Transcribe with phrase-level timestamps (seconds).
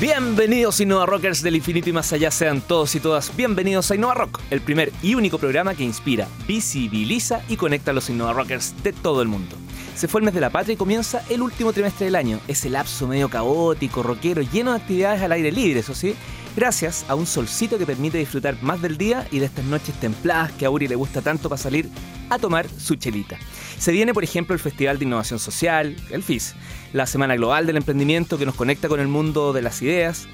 [0.00, 4.14] Bienvenidos Innova Rockers del infinito y más allá sean todos y todas bienvenidos a Innova
[4.14, 8.80] Rock, el primer y único programa que inspira, visibiliza y conecta a los Innova Rockers
[8.84, 9.56] de todo el mundo.
[9.96, 12.70] Se fue el mes de la patria y comienza el último trimestre del año, ese
[12.70, 16.14] lapso medio caótico, rockero, lleno de actividades al aire libre, eso sí,
[16.54, 20.52] gracias a un solcito que permite disfrutar más del día y de estas noches templadas
[20.52, 21.90] que a Uri le gusta tanto para salir
[22.30, 23.36] a tomar su chelita.
[23.78, 26.54] Se viene, por ejemplo, el Festival de Innovación Social, el FIS,
[26.92, 30.26] la Semana Global del Emprendimiento que nos conecta con el mundo de las ideas.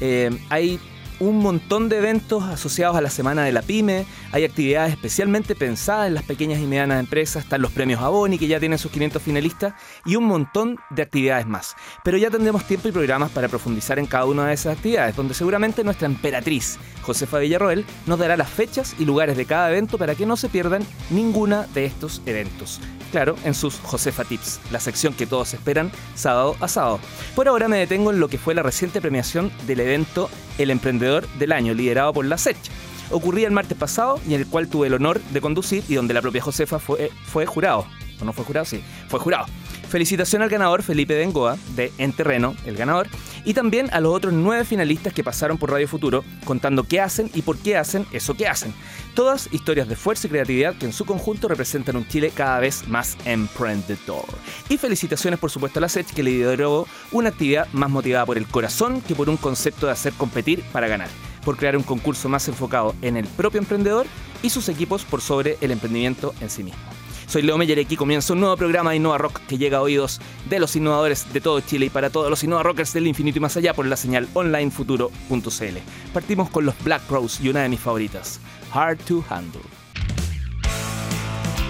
[0.00, 0.78] Eh, hay
[1.20, 6.08] un montón de eventos asociados a la Semana de la Pyme, hay actividades especialmente pensadas
[6.08, 9.22] en las pequeñas y medianas empresas, están los premios Aboni que ya tienen sus 500
[9.22, 9.74] finalistas
[10.06, 11.76] y un montón de actividades más.
[12.02, 15.34] Pero ya tendremos tiempo y programas para profundizar en cada una de esas actividades, donde
[15.34, 20.14] seguramente nuestra emperatriz, Josefa Villarroel, nos dará las fechas y lugares de cada evento para
[20.14, 22.80] que no se pierdan ninguna de estos eventos.
[23.10, 27.00] Claro, en sus Josefa Tips, la sección que todos esperan sábado a sábado.
[27.34, 31.26] Por ahora me detengo en lo que fue la reciente premiación del evento El Emprendedor
[31.38, 32.70] del Año, liderado por la SECH.
[33.10, 36.14] Ocurría el martes pasado y en el cual tuve el honor de conducir y donde
[36.14, 37.84] la propia Josefa fue, fue jurado.
[38.20, 38.64] ¿O no fue jurado?
[38.66, 39.46] Sí, fue jurado.
[39.90, 43.08] Felicitación al ganador Felipe Bengoa de En Terreno, el ganador,
[43.44, 47.28] y también a los otros nueve finalistas que pasaron por Radio Futuro contando qué hacen
[47.34, 48.72] y por qué hacen eso que hacen.
[49.16, 52.86] Todas historias de fuerza y creatividad que en su conjunto representan un Chile cada vez
[52.86, 54.26] más emprendedor.
[54.68, 58.46] Y felicitaciones por supuesto a la SECH que lideró una actividad más motivada por el
[58.46, 61.08] corazón que por un concepto de hacer competir para ganar
[61.44, 64.06] por crear un concurso más enfocado en el propio emprendedor
[64.42, 66.99] y sus equipos por sobre el emprendimiento en sí mismo.
[67.30, 69.82] Soy Leo Meyer y aquí comienza un nuevo programa de Innova Rock que llega a
[69.82, 73.38] oídos de los innovadores de todo Chile y para todos los Innova Rockers del infinito
[73.38, 75.76] y más allá por la señal onlinefuturo.cl.
[76.12, 78.40] Partimos con los Black Rose y una de mis favoritas,
[78.72, 79.60] Hard to Handle.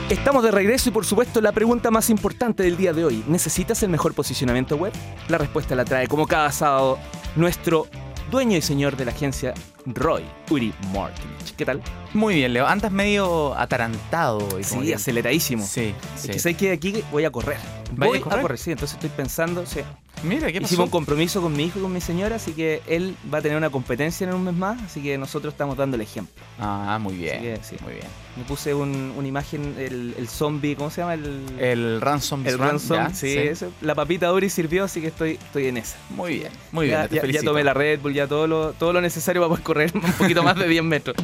[0.09, 3.23] Estamos de regreso y por supuesto la pregunta más importante del día de hoy.
[3.29, 4.95] ¿Necesitas el mejor posicionamiento web?
[5.29, 6.99] La respuesta la trae como cada sábado
[7.37, 7.87] nuestro
[8.31, 9.53] dueño y señor de la agencia
[9.87, 11.55] Roy, Uri Martinich.
[11.57, 11.83] ¿Qué tal?
[12.15, 12.67] Muy bien, Leo.
[12.67, 14.59] Andas medio atarantado.
[14.59, 14.95] Y sí, que...
[14.95, 15.67] aceleradísimo.
[15.67, 17.59] Sí, es que sé que aquí voy a correr.
[17.93, 18.39] Voy a correr?
[18.39, 18.71] a correr, sí.
[18.71, 19.81] Entonces estoy pensando, sí.
[20.23, 20.75] Mira, ¿qué pasó?
[20.75, 23.43] Hicimos un compromiso con mi hijo y con mi señora, así que él va a
[23.43, 26.43] tener una competencia en un mes más, así que nosotros estamos dando el ejemplo.
[26.59, 27.59] Ah, muy bien.
[27.63, 27.77] sí.
[27.83, 28.07] Muy bien.
[28.37, 31.15] Me puse una imagen, el, el, zombie, ¿cómo se llama?
[31.15, 32.47] El, el ransom.
[32.47, 33.73] El ransom, sí, Eso.
[33.81, 35.97] La papita Uri sirvió, así que estoy, estoy en esa.
[36.11, 37.09] Muy bien, muy bien.
[37.11, 39.91] Ya, ya, tomé la Red Bull, ya todo lo, todo lo necesario para poder correr
[39.95, 41.17] un poquito más de 10 metros.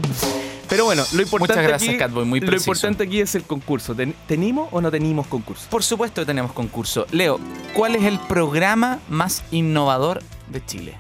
[0.69, 3.95] Pero bueno, lo importante, Muchas gracias, aquí, Catboy, muy lo importante aquí es el concurso.
[4.27, 5.69] ¿Tenimos o no tenemos concurso?
[5.71, 7.07] Por supuesto que tenemos concurso.
[7.13, 7.39] Leo,
[7.75, 10.99] ¿cuál es el programa más innovador de Chile?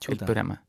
[0.00, 0.12] Chuta.
[0.12, 0.62] El programa.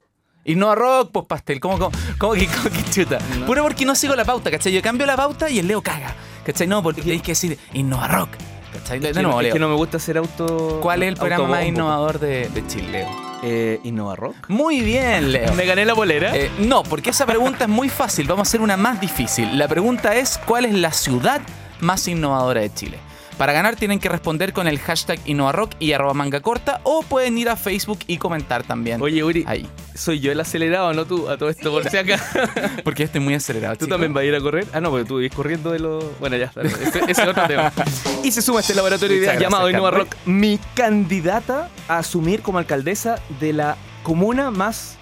[0.45, 1.59] Innova Rock, pues pastel.
[1.59, 3.19] ¿Cómo, cómo, cómo, que, cómo que chuta?
[3.38, 3.45] No.
[3.45, 4.72] Puro porque no sigo la pauta, ¿cachai?
[4.72, 6.16] Yo cambio la pauta y el Leo caga.
[6.45, 6.67] ¿Cachai?
[6.67, 8.29] No, porque hay que decir Innova Rock.
[8.72, 9.06] ¿Cachai?
[9.06, 9.53] Es no, es Leo.
[9.53, 10.79] que no me gusta ser auto.
[10.81, 13.26] ¿Cuál es el programa más innovador de, de Chile, Leo?
[13.44, 14.36] Eh, ¿Innova Rock?
[14.48, 15.53] Muy bien, Leo.
[15.53, 16.36] ¿Me gané la bolera?
[16.36, 18.28] Eh, no, porque esa pregunta es muy fácil.
[18.28, 19.58] Vamos a hacer una más difícil.
[19.58, 21.42] La pregunta es: ¿cuál es la ciudad
[21.80, 22.98] más innovadora de Chile?
[23.38, 27.38] Para ganar tienen que responder con el hashtag InnovaRock y arroba manga corta o pueden
[27.38, 29.00] ir a Facebook y comentar también.
[29.00, 29.68] Oye, Uri, Ahí.
[29.94, 32.20] soy yo el acelerado, no tú, a todo esto por si acá.
[32.84, 33.75] Porque estoy muy acelerado.
[33.75, 33.94] ¿Tú chico.
[33.94, 34.66] también vas a ir a correr?
[34.74, 36.03] Ah, no, porque tú vivís corriendo de los.
[36.20, 37.72] Bueno, ya, dale, ese, ese es otro tema.
[38.24, 40.06] Y se suma este laboratorio de ideas llamado gracias, Innova Catboy.
[40.09, 44.98] Rock, mi candidata a asumir como alcaldesa de la comuna más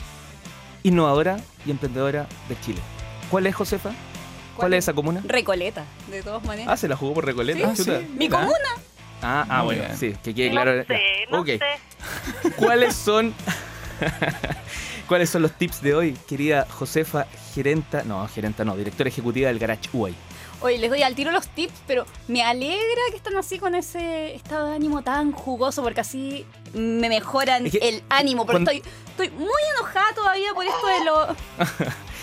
[0.83, 2.79] innovadora y emprendedora de Chile.
[3.31, 3.91] ¿Cuál es, Josefa?
[4.55, 4.85] ¿Cuál, ¿Cuál es es?
[4.85, 5.21] esa comuna?
[5.25, 6.79] Recoleta, de todas Ah, maneras.
[6.79, 7.75] se la jugó por Recoleta.
[7.75, 7.99] Sí, chuta.
[7.99, 8.07] sí.
[8.17, 8.29] Mi Ah.
[8.29, 8.69] comuna.
[9.21, 9.97] Ah, ah, bueno, bien.
[9.97, 10.75] sí, que quede claro.
[10.75, 10.99] No sé,
[11.31, 11.47] no Ok.
[11.47, 11.59] sé.
[12.57, 13.33] ¿Cuáles son
[15.07, 19.59] ¿Cuáles son los tips de hoy, querida Josefa, gerenta, no, gerenta no, directora ejecutiva del
[19.59, 20.15] Garage Uy?
[20.61, 24.33] Oye, les doy al tiro los tips, pero me alegra que están así con ese
[24.35, 28.45] estado de ánimo tan jugoso, porque así me mejoran Es que el ánimo.
[28.45, 31.35] Pero cuando- estoy, estoy muy enojada todavía por esto de lo.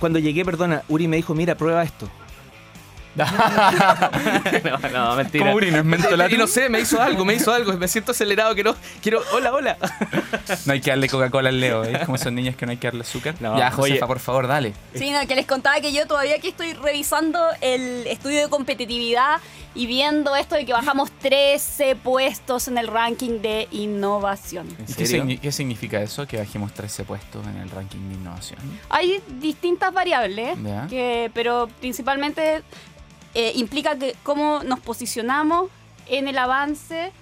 [0.00, 2.08] Cuando llegué, perdona, Uri me dijo, mira, prueba esto.
[4.64, 5.44] no, no, mentira.
[5.46, 6.36] ¿Cómo Uri no es mentolato?
[6.36, 9.76] No sé, me hizo algo, me hizo algo, me siento acelerado, quiero, quiero, hola, hola.
[10.66, 12.00] No hay que darle Coca-Cola al Leo, ¿eh?
[12.04, 13.34] Como esos niños que no hay que darle azúcar.
[13.40, 14.06] No, ya, Josefa, oye.
[14.06, 14.74] por favor, dale.
[14.94, 19.40] Sí, no, que les contaba que yo todavía aquí estoy revisando el estudio de competitividad
[19.74, 24.68] y viendo esto de que bajamos 13 puestos en el ranking de innovación.
[24.78, 25.24] ¿En ¿Y qué, serio?
[25.24, 26.26] signi- qué significa eso?
[26.26, 28.58] Que bajemos 13 puestos en el ranking de innovación.
[28.88, 30.86] Hay distintas variables, Ya.
[30.88, 32.62] que, pero principalmente
[33.38, 35.68] eh, implica que cómo nos posicionamos
[36.08, 37.12] en el avance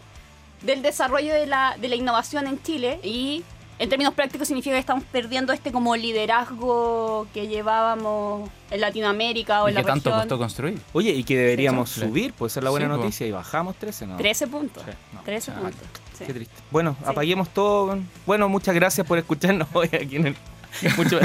[0.62, 3.42] del desarrollo de la, de la innovación en Chile y
[3.80, 9.68] en términos prácticos significa que estamos perdiendo este como liderazgo que llevábamos en Latinoamérica o
[9.68, 10.80] ¿Y en la qué tanto costó construir?
[10.92, 12.00] Oye, y que deberíamos Sí.
[12.00, 14.16] subir, puede ser la buena Sí, noticia, y bajamos 13, ¿no?
[14.16, 14.82] 13 puntos.
[14.86, 15.22] Sí, no.
[15.22, 15.80] 13 Ah, puntos.
[16.16, 16.24] Sí.
[16.26, 16.54] Qué triste.
[16.70, 17.04] Bueno, Sí.
[17.08, 17.98] apaguemos todo.
[18.26, 20.36] Bueno, muchas gracias por escucharnos hoy aquí en el.
[20.96, 21.20] Mucho-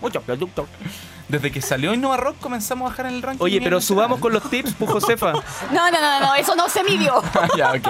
[0.00, 0.66] Muchos productos.
[1.28, 3.44] Desde que salió Innova Rock comenzamos a bajar en el ranking.
[3.44, 5.32] Oye, pero subamos con los tips, pues, Josefa.
[5.72, 7.22] No, no, no, no, eso no se midió.
[7.56, 7.88] ya, ok.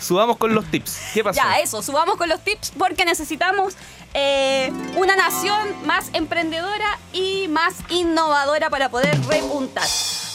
[0.00, 0.98] Subamos con los tips.
[1.14, 1.36] ¿Qué pasó?
[1.36, 3.74] Ya, eso, subamos con los tips porque necesitamos
[4.12, 9.84] eh, una nación más emprendedora y más innovadora para poder repuntar.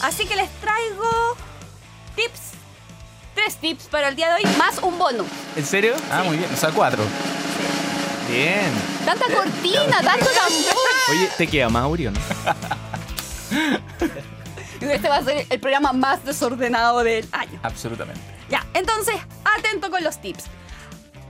[0.02, 1.08] Así que les traigo
[2.16, 2.40] tips,
[3.36, 5.28] tres tips para el día de hoy, más un bonus.
[5.54, 5.94] ¿En serio?
[6.10, 6.50] Ah, muy bien.
[6.52, 7.04] O sea, cuatro.
[8.30, 8.72] Bien.
[9.04, 10.74] Tanta cortina, tanto tambor.
[11.10, 12.20] Oye, ¿te queda Mauri o no?
[14.80, 17.60] Este va a ser el programa más desordenado del año.
[17.62, 18.20] Absolutamente.
[18.48, 19.14] Ya, entonces,
[19.58, 20.44] atento con los tips.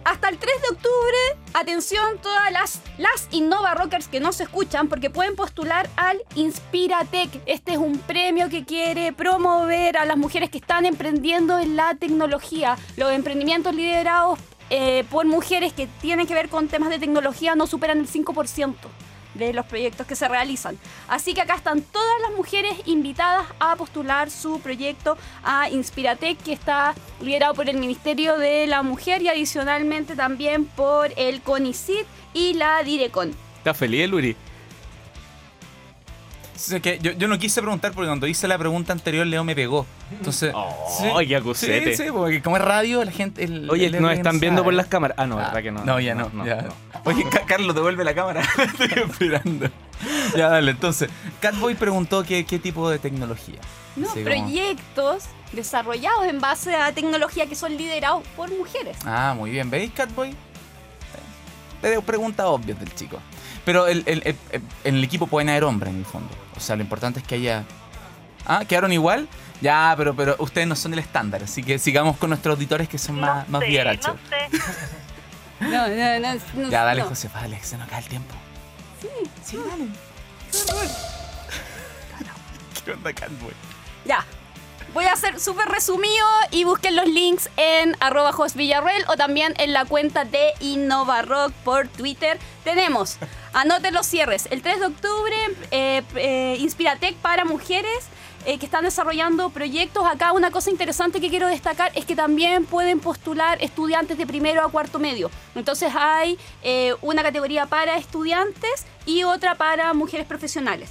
[0.05, 1.19] Hasta el 3 de octubre,
[1.52, 7.29] atención todas las, las Innova Rockers que no se escuchan porque pueden postular al Inspiratec.
[7.44, 11.94] Este es un premio que quiere promover a las mujeres que están emprendiendo en la
[11.96, 12.79] tecnología.
[12.96, 14.38] Los emprendimientos liderados
[14.70, 18.75] eh, por mujeres que tienen que ver con temas de tecnología no superan el 5%
[19.34, 20.78] de los proyectos que se realizan.
[21.08, 26.52] Así que acá están todas las mujeres invitadas a postular su proyecto a Inspiratec, que
[26.52, 32.55] está liderado por el Ministerio de la Mujer y adicionalmente también por el CONICIT y
[32.55, 33.34] la DIRECON.
[33.58, 34.37] ¿Estás feliz, Luri?
[36.60, 39.54] Sé que yo, yo no quise preguntar porque cuando hice la pregunta anterior, Leo me
[39.54, 39.86] pegó.
[40.12, 40.52] Entonces.
[40.54, 41.96] Oh, qué acusete.
[41.96, 43.42] Sí, sí, porque como es radio, la gente.
[43.44, 45.16] el- Oye, el nos están viendo por las cámaras.
[45.18, 45.84] Ah, no, Ah, verdad que no.
[45.84, 46.30] No, ya no.
[46.32, 46.62] no, ya.
[46.62, 46.74] no.
[47.04, 48.42] Oye, Ca- Carlos, devuelve la cámara.
[48.58, 49.70] Estoy esperando.
[50.36, 50.70] Ya, dale.
[50.72, 51.08] Entonces,
[51.40, 53.58] Catboy preguntó qué, qué tipo de tecnología.
[53.96, 54.08] ¿no?
[54.10, 58.96] Así como- Proyectos desarrollados en base a tecnología que son liderados por mujeres.
[59.06, 59.70] Ah, muy bien.
[59.70, 60.34] ¿Veis, Catboy?
[62.04, 63.18] Pregunta obvia del chico.
[63.64, 66.30] Pero el, el- el- el- en el equipo pueden haber hombres, en el fondo.
[66.56, 67.64] O sea, lo importante es que haya.
[68.46, 69.28] Ah, ¿quedaron igual?
[69.60, 71.42] Ya, pero, pero ustedes no son el estándar.
[71.44, 74.14] Así que sigamos con nuestros auditores que son más, más viarachos.
[75.60, 77.08] No, no, no, no, Ya, dale, no.
[77.10, 78.34] José, dale, que se nos cae el tiempo.
[79.02, 79.08] Sí,
[79.44, 79.88] sí, dale.
[82.84, 83.52] ¿Qué onda, Catboy?
[84.06, 84.24] Ya.
[84.94, 89.72] Voy a hacer súper resumido y busquen los links en arroba Villarreal o también en
[89.72, 92.38] la cuenta de InnovaRock por Twitter.
[92.64, 93.18] Tenemos,
[93.52, 95.37] anoten los cierres, el 3 de octubre,
[95.70, 98.08] eh, eh, Inspiratec para mujeres
[98.47, 100.06] eh, que están desarrollando proyectos.
[100.06, 104.64] Acá una cosa interesante que quiero destacar es que también pueden postular estudiantes de primero
[104.64, 105.31] a cuarto medio.
[105.55, 110.88] Entonces hay eh, una categoría para estudiantes y otra para mujeres profesionales.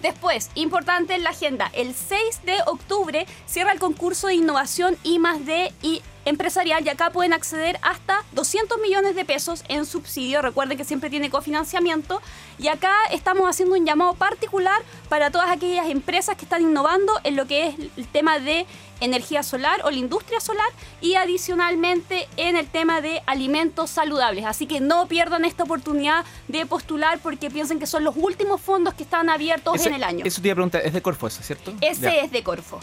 [0.00, 5.18] Después, importante en la agenda, el 6 de octubre cierra el concurso de innovación I
[5.18, 10.42] más D y empresarial y acá pueden acceder hasta 200 millones de pesos en subsidio.
[10.42, 12.20] Recuerden que siempre tiene cofinanciamiento
[12.58, 17.34] y acá estamos haciendo un llamado particular para todas aquellas empresas que están innovando en
[17.34, 18.66] lo que es el tema de
[19.00, 20.66] energía solar o la industria solar
[21.00, 24.44] y adicionalmente en el tema de alimentos saludables.
[24.44, 28.94] Así que no pierdan esta oportunidad de postular porque piensen que son los últimos fondos
[28.94, 30.24] que están abiertos Ese- en el año.
[30.24, 31.72] Eso te iba a preguntar, es de Corfo, ese, ¿cierto?
[31.80, 32.14] Ese Ya.
[32.24, 32.80] es de Corfo.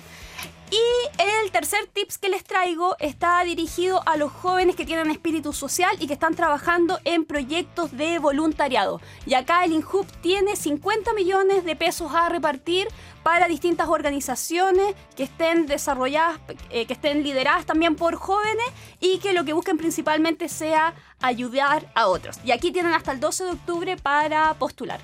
[0.71, 5.53] Y el tercer tips que les traigo está dirigido a los jóvenes que tienen espíritu
[5.53, 8.99] social y que están trabajando en proyectos de voluntariado.
[9.25, 12.87] Y acá el INHUB tiene 50 millones de pesos a repartir
[13.23, 16.39] para distintas organizaciones que estén desarrolladas,
[16.69, 18.65] eh, que estén lideradas también por jóvenes
[18.99, 22.39] y que lo que busquen principalmente sea ayudar a otros.
[22.43, 24.99] Y aquí tienen hasta el 12 de octubre para postular.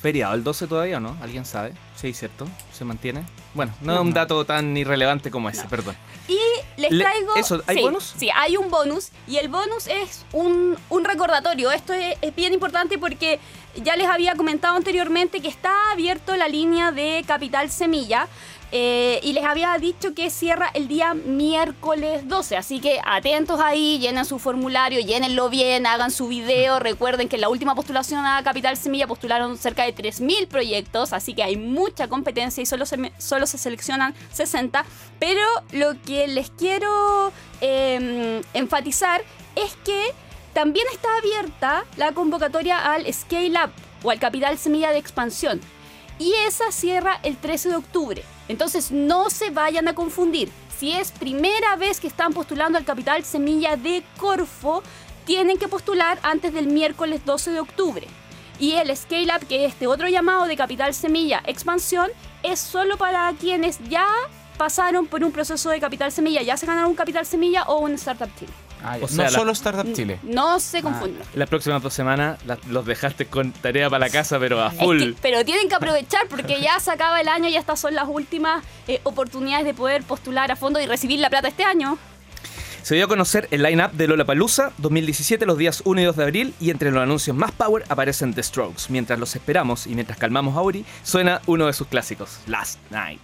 [0.00, 1.16] Feriado el 12 todavía o no?
[1.20, 1.72] ¿Alguien sabe?
[1.96, 2.46] Sí, ¿cierto?
[2.72, 3.24] ¿Se mantiene?
[3.54, 5.96] Bueno, no es un dato tan irrelevante como ese, perdón.
[6.28, 6.38] Y
[6.76, 7.34] les Le- traigo.
[7.34, 8.14] eso, ¿hay sí, bonus?
[8.16, 9.08] Sí, hay un bonus.
[9.26, 11.72] Y el bonus es un, un recordatorio.
[11.72, 13.40] Esto es, es bien importante porque
[13.82, 18.28] ya les había comentado anteriormente que está abierto la línea de Capital Semilla.
[18.70, 22.56] Eh, y les había dicho que cierra el día miércoles 12.
[22.56, 26.78] Así que atentos ahí, llenen su formulario, llénenlo bien, hagan su video.
[26.78, 31.14] Recuerden que en la última postulación a Capital Semilla postularon cerca de 3.000 proyectos.
[31.14, 34.84] Así que hay mucha competencia y solo se, solo se seleccionan 60.
[35.18, 37.32] Pero lo que les quiero
[37.62, 39.22] eh, enfatizar
[39.56, 40.12] es que
[40.52, 43.70] también está abierta la convocatoria al Scale Up
[44.02, 45.58] o al Capital Semilla de Expansión.
[46.18, 48.24] Y esa cierra el 13 de octubre.
[48.48, 50.50] Entonces no se vayan a confundir.
[50.78, 54.82] Si es primera vez que están postulando al Capital Semilla de Corfo,
[55.24, 58.06] tienen que postular antes del miércoles 12 de octubre.
[58.58, 62.10] Y el Scale Up, que es este otro llamado de Capital Semilla Expansión,
[62.42, 64.06] es solo para quienes ya
[64.56, 67.92] pasaron por un proceso de Capital Semilla, ya se ganaron un Capital Semilla o un
[67.92, 68.52] Startup Chile.
[68.82, 69.04] Ah, ya.
[69.04, 70.18] O sea, no la- solo Startup Chile.
[70.22, 71.22] No se confundan.
[71.34, 74.78] Las próximas dos semanas la- los dejaste con tarea para la casa, pero a Es
[74.78, 74.98] full.
[74.98, 78.06] que- pero tienen que aprovechar porque ya se acaba el año y estas son las
[78.08, 81.98] últimas eh, oportunidades de poder postular a fondo y recibir la plata este año.
[82.82, 86.22] Se dio a conocer el line-up de Lollapalooza 2017 los días 1 y 2 de
[86.22, 88.84] abril y entre los anuncios más power aparecen The Strokes.
[88.88, 93.20] Mientras los esperamos y mientras calmamos a Ori, suena uno de sus clásicos, Last Night.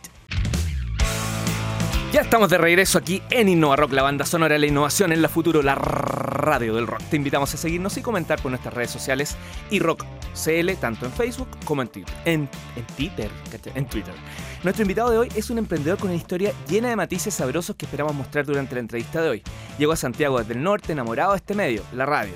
[2.15, 5.21] Ya estamos de regreso aquí en Innova Rock, la banda sonora de la innovación en
[5.21, 7.03] la futuro, la radio del rock.
[7.11, 9.37] Te invitamos a seguirnos y comentar por nuestras redes sociales
[9.69, 12.15] y Rock CL, tanto en Facebook como en Twitter.
[12.25, 12.49] En,
[12.97, 13.29] Twitter,
[13.75, 14.15] en Twitter.
[14.63, 17.85] Nuestro invitado de hoy es un emprendedor con una historia llena de matices sabrosos que
[17.85, 19.43] esperamos mostrar durante la entrevista de hoy.
[19.77, 22.35] Llegó a Santiago desde el norte, enamorado de este medio, la radio.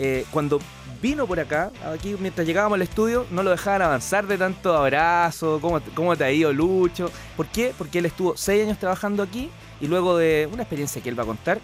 [0.00, 0.58] Eh, cuando
[1.00, 5.58] vino por acá, aquí mientras llegábamos al estudio, no lo dejaban avanzar de tanto abrazo,
[5.60, 7.10] cómo, cómo te ha ido Lucho.
[7.36, 7.74] ¿Por qué?
[7.76, 11.24] Porque él estuvo seis años trabajando aquí y luego de una experiencia que él va
[11.24, 11.60] a contar,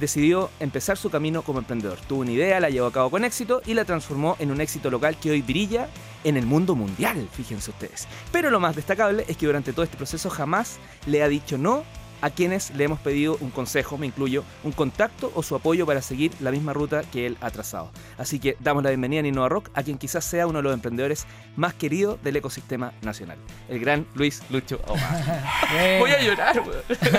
[0.00, 1.98] decidió empezar su camino como emprendedor.
[2.08, 4.90] Tuvo una idea, la llevó a cabo con éxito y la transformó en un éxito
[4.90, 5.88] local que hoy brilla
[6.24, 8.08] en el mundo mundial, fíjense ustedes.
[8.32, 11.84] Pero lo más destacable es que durante todo este proceso jamás le ha dicho no
[12.24, 16.00] a quienes le hemos pedido un consejo, me incluyo, un contacto o su apoyo para
[16.00, 17.90] seguir la misma ruta que él ha trazado.
[18.16, 20.72] Así que damos la bienvenida a Innova Rock a quien quizás sea uno de los
[20.72, 23.36] emprendedores más queridos del ecosistema nacional,
[23.68, 24.80] el gran Luis Lucho.
[25.70, 26.00] Bien.
[26.00, 26.62] Voy a llorar.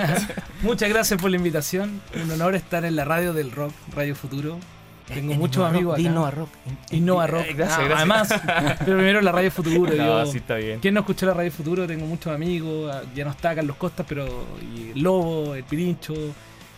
[0.64, 2.02] Muchas gracias por la invitación.
[2.24, 4.58] Un honor estar en la radio del rock, Radio Futuro.
[5.08, 6.02] Tengo muchos amigos acá.
[6.02, 6.50] Innova Rock.
[6.92, 7.46] Innova Rock.
[7.48, 8.32] Eh, Gracias, Ah, gracias.
[8.42, 9.94] Además, pero primero la Radio Futuro.
[9.96, 10.80] No, sí está bien.
[10.80, 11.86] ¿Quién no escuchó la Radio Futuro?
[11.86, 12.96] Tengo muchos amigos.
[13.16, 14.26] Ya no está Carlos Costas, pero
[14.76, 16.14] y el Lobo, el Pirincho,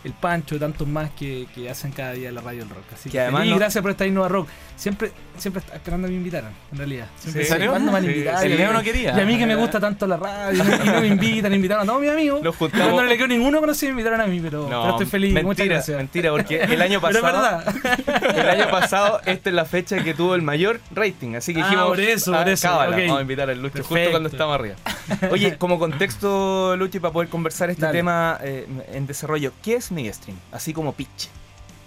[0.04, 2.84] el Pancho y tantos más que, que hacen cada día la radio del rock.
[2.94, 4.48] Así Que además feliz, no- gracias por estar en Innova Rock.
[4.76, 7.06] Siempre, siempre estaba esperando a que me invitaran, en realidad.
[7.18, 7.54] Siempre ¿Sí?
[7.66, 8.06] ¿Cuándo me Sí,
[8.44, 9.16] el Y- Leo no quería.
[9.16, 11.86] Y a mí que me gusta tanto la radio y no me invitan, invitaron a
[11.86, 12.40] todos mis amigos.
[12.40, 13.02] Cuando juntamos.
[13.02, 15.32] no le quedó ninguno conocido, me invitaron a mí, pero, pero estoy feliz.
[15.34, 15.96] mentira, Muchas gracias.
[15.96, 18.36] mentira, porque el año Pero es pasado, verdad.
[18.36, 21.64] el año pasado, esta es la fecha que tuvo el mayor rating, así que Ah,
[21.64, 24.54] dijimos, por eso, por ah, eso, cábala, vamos a invitar al Lucho justo cuando estamos
[24.54, 24.76] arriba.
[25.32, 27.98] Oye, como contexto, Lucho, y para poder conversar este Dale.
[27.98, 30.38] tema eh, en desarrollo, ¿qué es Megastream?
[30.52, 31.28] Así como pitch.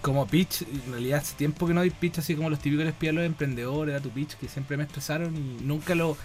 [0.01, 3.09] Como pitch, en realidad hace tiempo que no doy pitch así como los típicos les
[3.09, 6.17] a los emprendedores, era tu pitch, que siempre me expresaron y nunca lo.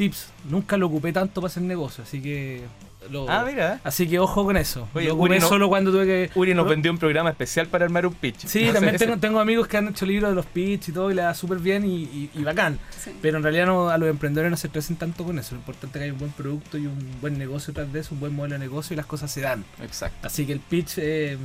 [0.00, 2.62] Tips, nunca lo ocupé tanto para hacer negocio, así que.
[3.10, 3.80] Lo, Ah, mira.
[3.82, 4.86] Así que ojo con eso.
[4.94, 6.30] Oye, lo ocupé Uri no- solo cuando tuve que.
[6.34, 8.46] Uri nos vendió un programa especial para armar un pitch.
[8.46, 11.10] Sí, No también tengo, tengo amigos que han hecho libros de los pitch y todo
[11.10, 12.78] y le da súper bien y, y- y bacán.
[13.02, 13.10] Sí.
[13.22, 15.54] Pero en realidad no, a los emprendedores no se estresen tanto con eso.
[15.54, 18.14] Lo importante es que haya un buen producto y un buen negocio tras de eso,
[18.14, 19.64] un buen modelo de negocio y las cosas se dan.
[19.82, 20.26] Exacto.
[20.26, 21.38] Así que el pitch eh,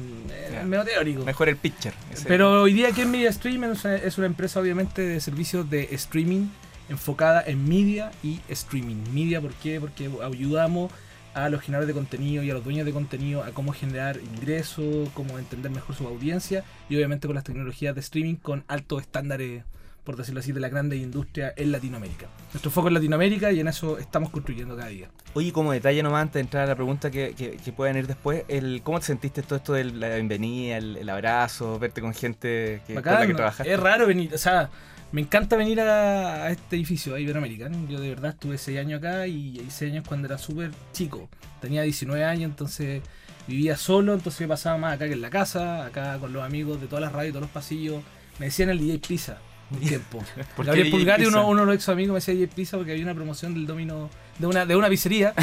[0.51, 0.59] Ya.
[0.61, 1.23] es medio teórico.
[1.23, 1.93] Mejor el pitcher.
[2.13, 2.25] ese.
[2.27, 5.69] Pero hoy día que es Media Stream es una, es una empresa obviamente de servicios
[5.69, 6.47] de streaming
[6.89, 8.97] enfocada en media y streaming.
[9.13, 9.79] Media, ¿por qué?
[9.79, 10.91] Porque ayudamos
[11.35, 15.09] a los generadores de contenido y a los dueños de contenido a cómo generar ingresos,
[15.13, 19.65] cómo entender mejor su audiencia y obviamente con las tecnologías de streaming con altos estándares,
[20.05, 22.27] por decirlo así, de la grande industria en Latinoamérica.
[22.53, 25.09] Nuestro foco es Latinoamérica y en eso estamos construyendo cada día.
[25.33, 28.07] Oye, como detalle nomás antes de entrar a la pregunta que, que, que puedan ir
[28.07, 32.13] después, el, ¿cómo te sentiste todo esto de la bienvenida, el, el abrazo, verte con
[32.13, 33.73] gente que, con la Bacán, que trabajaste?
[33.73, 34.69] Es raro venir, o sea,
[35.15, 37.87] me encanta venir a, este edificio, a Iberoamerican.
[37.87, 41.29] Yo de verdad estuve 6 años acá y, y 6 años cuando era súper chico.
[41.61, 43.01] Tenía 19 años, entonces
[43.47, 46.81] vivía solo, entonces me pasaba más acá que en la casa, acá con los amigos
[46.81, 48.03] de todas las radios, todos los pasillos.
[48.39, 49.37] Me decían el DJ Pizza
[49.71, 50.19] un tiempo.
[50.55, 52.91] ¿Por qué Gabriel Pulgari, uno, uno de los ex amigos, me decía DJ Pizza porque
[52.91, 55.33] había una promoción del domino de una, de una pizzería,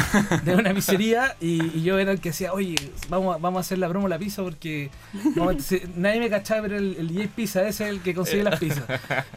[0.43, 2.75] de una pizzería, y, y yo era el que decía, oye,
[3.09, 4.91] vamos, a- vamos a hacer la promo de la pizza porque
[5.35, 5.55] vamos
[5.95, 8.83] nadie me cachaba, pero el, el DJ Pizza ese es el que consigue las pizzas.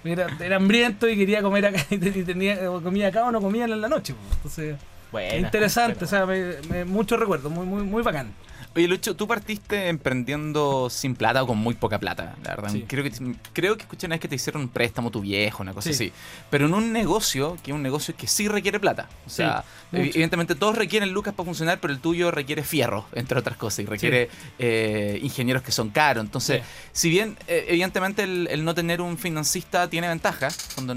[0.05, 3.65] Era, era hambriento y quería comer acá, y tenía, o comía acá o no comía
[3.65, 4.15] en la noche.
[4.15, 4.37] pues.
[4.37, 4.77] Entonces,
[5.13, 5.37] Buena.
[5.37, 8.33] interesante, o sea, me, me- mucho recuerdo, muy, muy, muy bacán.
[8.75, 12.69] Oye, Lucho, tú partiste emprendiendo sin plata o con muy poca plata, la verdad.
[12.71, 12.85] Sí.
[12.87, 13.11] Creo, que,
[13.55, 15.95] creo que escuché una vez que te hicieron un préstamo tu viejo, una cosa Sí.
[15.95, 16.13] así.
[16.51, 19.09] Pero en un negocio, que es un negocio que sí requiere plata.
[19.27, 20.05] O sea, mucho.
[20.11, 23.87] evidentemente todos requieren lucas para funcionar, pero el tuyo requiere fierro, entre otras cosas, y
[23.87, 26.23] requiere eh, ingenieros que son caros.
[26.23, 26.61] Entonces,
[26.93, 30.93] si bien eh, evidentemente el, el no tener un financista tiene ventajas, cuando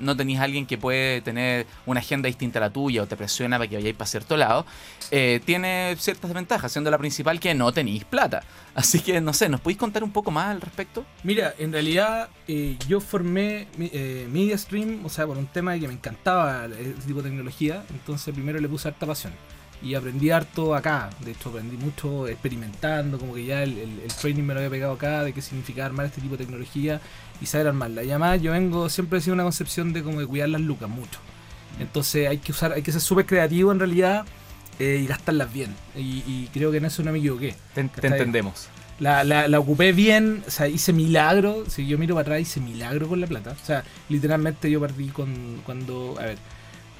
[0.00, 3.58] no- tenéis alguien que puede tener una agenda distinta a la tuya o te presiona
[3.58, 4.66] para que vayáis para cierto lado,
[5.10, 8.42] eh, tiene ciertas ventajas, siendo la principal que no tenéis plata.
[8.74, 11.04] Así que, no sé, ¿nos podéis contar un poco más al respecto?
[11.24, 15.80] Mira, en realidad eh, yo formé eh, Media Stream, o sea, por un tema de
[15.80, 19.32] que me encantaba ese tipo de tecnología, entonces primero le puse harta pasión.
[19.82, 24.12] Y aprendí harto acá, de hecho aprendí mucho experimentando, como que ya el, el- el
[24.12, 27.00] training me lo había pegado acá, de qué significa armar este tipo de tecnología
[27.40, 28.02] y saber armarla.
[28.02, 30.88] Y además yo vengo, siempre he sido una concepción de como de cuidar las lucas
[30.90, 31.18] mucho.
[31.78, 34.26] Entonces hay que usar, hay que ser súper creativo en realidad
[34.78, 35.74] eh, y gastarlas bien.
[35.96, 37.54] Y, y creo que en eso no me equivoqué.
[37.74, 37.80] Te,
[38.18, 38.68] entendemos.
[38.98, 41.64] La, la, la ocupé bien, o sea, hice milagro.
[41.68, 43.52] Si yo miro para atrás, hice milagro con la plata.
[43.62, 46.38] O sea, literalmente yo partí con cuando, a ver,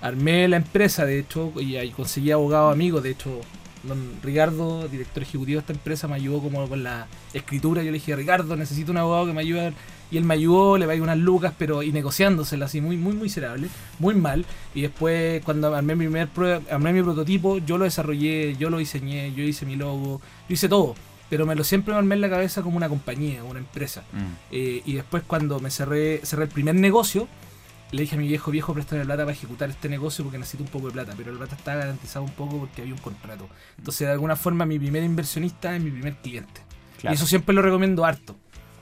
[0.00, 3.02] armé la empresa, de hecho, y ahí conseguí abogados amigos.
[3.02, 3.40] De hecho,
[3.82, 7.82] don Ricardo, director ejecutivo de esta empresa, me ayudó como con la escritura.
[7.82, 9.72] Yo le dije, Ricardo, necesito un abogado que me ayude.
[10.12, 13.68] Y él me ayudó, le pagué unas lucas, pero y negociándosela así, muy, muy miserable,
[14.00, 14.44] muy mal.
[14.74, 18.78] Y después, cuando armé mi primer prue- armé mi prototipo, yo lo desarrollé, yo lo
[18.78, 20.96] diseñé, yo hice mi logo, yo hice todo.
[21.28, 24.02] Pero me lo siempre me armé en la cabeza como una compañía, una empresa.
[24.12, 24.18] Mm.
[24.50, 27.28] Eh, y después cuando me cerré, cerré el primer negocio,
[27.92, 30.70] le dije a mi viejo, viejo, préstame plata para ejecutar este negocio porque necesito un
[30.70, 31.12] poco de plata.
[31.16, 33.48] Pero la plata estaba garantizada un poco porque había un contrato.
[33.78, 36.60] Entonces, de alguna forma, mi primer inversionista es mi primer cliente.
[36.98, 37.12] Claro.
[37.12, 38.36] Y eso siempre lo recomiendo harto.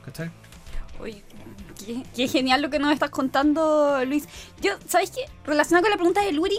[0.05, 0.31] ¿Cachai?
[1.01, 1.23] Oye,
[1.87, 4.29] qué, qué genial lo que nos estás contando, Luis.
[4.61, 5.23] Yo, ¿sabes qué?
[5.45, 6.59] Relacionado con la pregunta de Luri,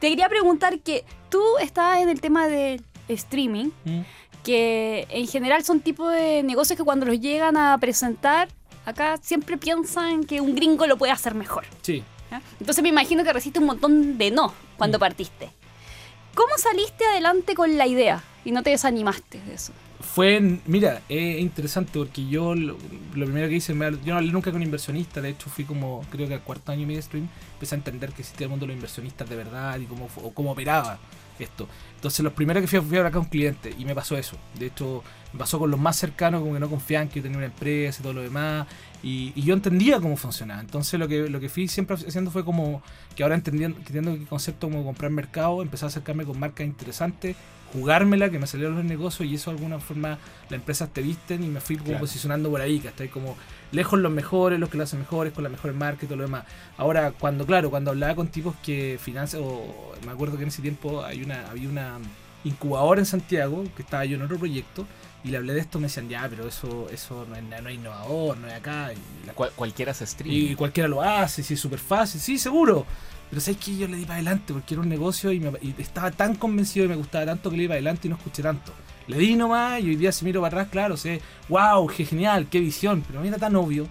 [0.00, 4.00] te quería preguntar que tú estás en el tema del streaming, Mm.
[4.42, 8.48] que en general son tipos de negocios que cuando los llegan a presentar,
[8.84, 11.64] acá siempre piensan que un gringo lo puede hacer mejor.
[11.82, 12.02] Sí.
[12.60, 15.00] Entonces me imagino que resiste un montón de no cuando Mm.
[15.00, 15.50] partiste.
[16.34, 19.72] ¿Cómo saliste adelante con la idea y no te desanimaste de eso?
[20.00, 22.76] Fue, en- mira, es interesante porque yo lo,
[23.14, 26.26] lo primero que hice, yo no hablé nunca con inversionistas, de hecho fui como, creo
[26.26, 28.64] que al cuarto año y medio de stream, empecé a entender que existía el mundo
[28.64, 30.98] de los inversionistas de verdad y cómo, o cómo operaba
[31.38, 31.68] esto.
[31.96, 34.36] Entonces los primeros que fui, fui a hablar con un cliente y me pasó eso.
[34.58, 37.38] De hecho, me pasó con los más cercanos, como que no confiaban que yo tenía
[37.38, 38.66] una empresa y todo lo demás.
[39.02, 40.60] Y, y yo entendía cómo funcionaba.
[40.60, 42.82] Entonces lo que, lo que fui siempre haciendo fue como
[43.16, 47.34] que ahora entendiendo, entendiendo el concepto como comprar mercado, empecé a acercarme con marcas interesantes,
[47.72, 50.18] jugármela, que me salieron los negocios y eso de alguna forma
[50.50, 52.00] las empresas te visten y me fui como Claro.
[52.00, 53.34] posicionando por ahí, que estoy como
[53.72, 56.24] lejos los mejores, los que lo hacen mejores, con las mejores marcas y todo lo
[56.24, 56.44] demás.
[56.76, 60.60] Ahora, cuando, claro, cuando hablaba con tipos que financian, o me acuerdo que en ese
[60.62, 61.98] tiempo hay una, había una
[62.44, 64.86] incubadora en Santiago, que estaba yo en otro proyecto,
[65.24, 67.74] y le hablé de esto, me decían, ya, pero eso, eso no es, no es
[67.74, 70.34] innovador, no es acá, y, la- Cual- cualquiera se stream.
[70.34, 72.84] y cualquiera lo hace, sí, es súper fácil, sí, seguro.
[73.30, 75.74] Pero sabes que yo le di para adelante porque era un negocio y, me- y
[75.78, 78.42] estaba tan convencido y me gustaba tanto que le di para adelante y no escuché
[78.42, 78.72] tanto.
[79.06, 82.46] Le di nomás y hoy día si miro para atrás, claro, sé, wow, qué genial,
[82.50, 83.86] qué visión, pero era tan obvio.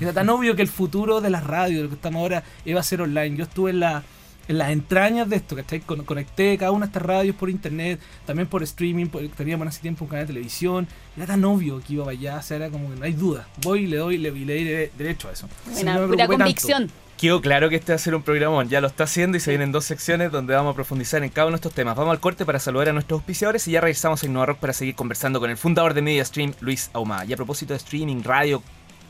[0.00, 2.80] Era tan obvio que el futuro de las radios, de lo que estamos ahora, iba
[2.80, 3.36] a ser online.
[3.36, 4.02] Yo estuve en, la,
[4.48, 5.80] en las entrañas de esto, ¿cachai?
[5.80, 9.68] Con- Conecté cada una de estas radios por internet, también por streaming, por- teníamos en
[9.70, 10.86] ese tiempo un canal de televisión.
[11.16, 13.46] Era tan obvio que iba para allá, o sea, era como que no hay duda.
[13.62, 15.48] Voy y le doy, le, y le de- derecho a eso.
[15.72, 16.36] Buena, no pura tanto.
[16.38, 16.90] convicción.
[17.16, 19.50] Quedó claro que este va a ser un programón, ya lo está haciendo y se
[19.50, 21.96] vienen dos secciones donde vamos a profundizar en cada uno de estos temas.
[21.96, 24.72] Vamos al corte para saludar a nuestros auspiciadores y ya regresamos a Innova Rock para
[24.72, 27.24] seguir conversando con el fundador de MediaStream, Luis Ahumada.
[27.24, 28.62] Y a propósito de streaming, radio,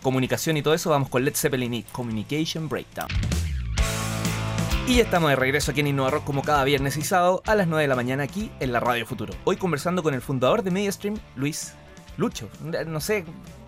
[0.02, 3.08] comunicación y todo eso, vamos con Led Zeppelin y Communication Breakdown.
[4.86, 7.54] Y ya estamos de regreso aquí en Innova Rock como cada viernes y sábado a
[7.54, 9.32] las 9 de la mañana aquí en la Radio Futuro.
[9.44, 11.72] Hoy conversando con el fundador de MediaStream, Luis
[12.18, 12.50] Lucho.
[12.86, 13.24] No sé,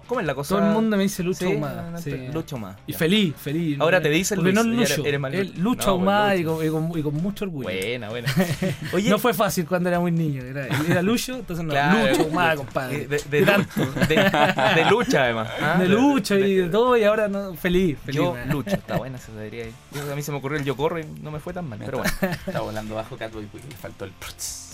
[0.07, 0.57] ¿cómo es la cosa?
[0.57, 1.91] Todo el mundo me dice Lucho Sí, Ahumada.
[1.91, 2.29] no, sí.
[2.33, 2.77] Lucho Ahumada.
[2.87, 2.99] Y Ya.
[2.99, 3.81] feliz, feliz.
[3.81, 5.09] Ahora te dicen Porque no Luis, ya Lucho.
[5.09, 5.99] eres es Lucho.
[5.99, 7.65] No, pues, y, con, y con- y con mucho orgullo.
[7.69, 8.33] Buena, buena.
[8.93, 10.43] Oye, no fue fácil cuando era muy niño.
[10.43, 11.73] Era, era Lucho, entonces no.
[11.73, 12.99] Claro, Lucho Ahumada, eh, compadre.
[13.07, 15.49] de, de, de- de lucha además.
[15.61, 15.77] ¿ah?
[15.79, 17.99] de lucha y de de- todo, y ahora no, feliz.
[18.05, 18.49] feliz Yo man.
[18.51, 19.73] lucho, está buena, se debería ir.
[19.93, 21.79] Yo- A mí se me ocurrió el yo corro y no me fue tan mal,
[21.85, 22.13] pero bueno.
[22.47, 24.13] Está volando bajo Catboy porque le faltó el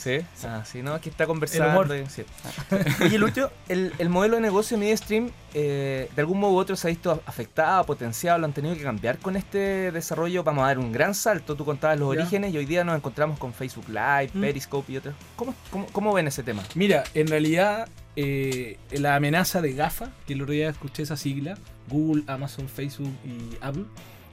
[0.02, 0.26] prots.
[0.40, 1.68] Sí, ah, sí, no, que está El conversando.
[1.80, 1.96] humor.
[1.96, 2.24] y- sí.
[3.04, 6.76] Oye, Lucho, el, el modelo de negocio de MediaStream, eh, de algún modo u otro
[6.76, 10.42] se ha visto afectado, potenciado, lo han tenido que cambiar con este desarrollo.
[10.44, 11.54] Vamos a dar un gran salto.
[11.56, 12.20] Tú contabas los Ya.
[12.22, 14.40] orígenes y hoy día nos encontramos con Facebook Live, Mm.
[14.40, 15.14] Periscope y otros.
[15.36, 16.62] ¿Cómo, cómo, cómo ven ese tema?
[16.74, 21.56] Mira, en realidad, eh, la amenaza de GAFA, que el otro día escuché esa sigla,
[21.88, 23.84] Google, Amazon, Facebook y Apple,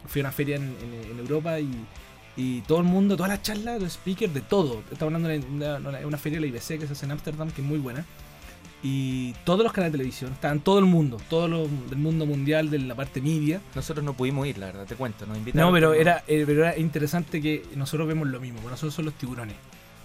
[0.08, 1.70] fui a una feria en, en- en Europa y,
[2.40, 4.82] y todo el mundo, todas las charlas, los speakers, de todo.
[4.94, 7.68] Estamos hablando de una, feria de la IBC que se hace en Ámsterdam, que es
[7.68, 8.06] muy buena.
[8.82, 12.70] Y todos los canales de televisión, estaban todo el mundo, todo lo del mundo mundial,
[12.70, 13.60] de la parte media.
[13.76, 15.26] Nosotros no pudimos ir, la verdad, te cuento.
[15.26, 15.68] Nos invitaron.
[15.68, 19.04] No, pero era, eh, pero era interesante que nosotros vemos lo mismo, porque nosotros son
[19.04, 19.58] los tiburones.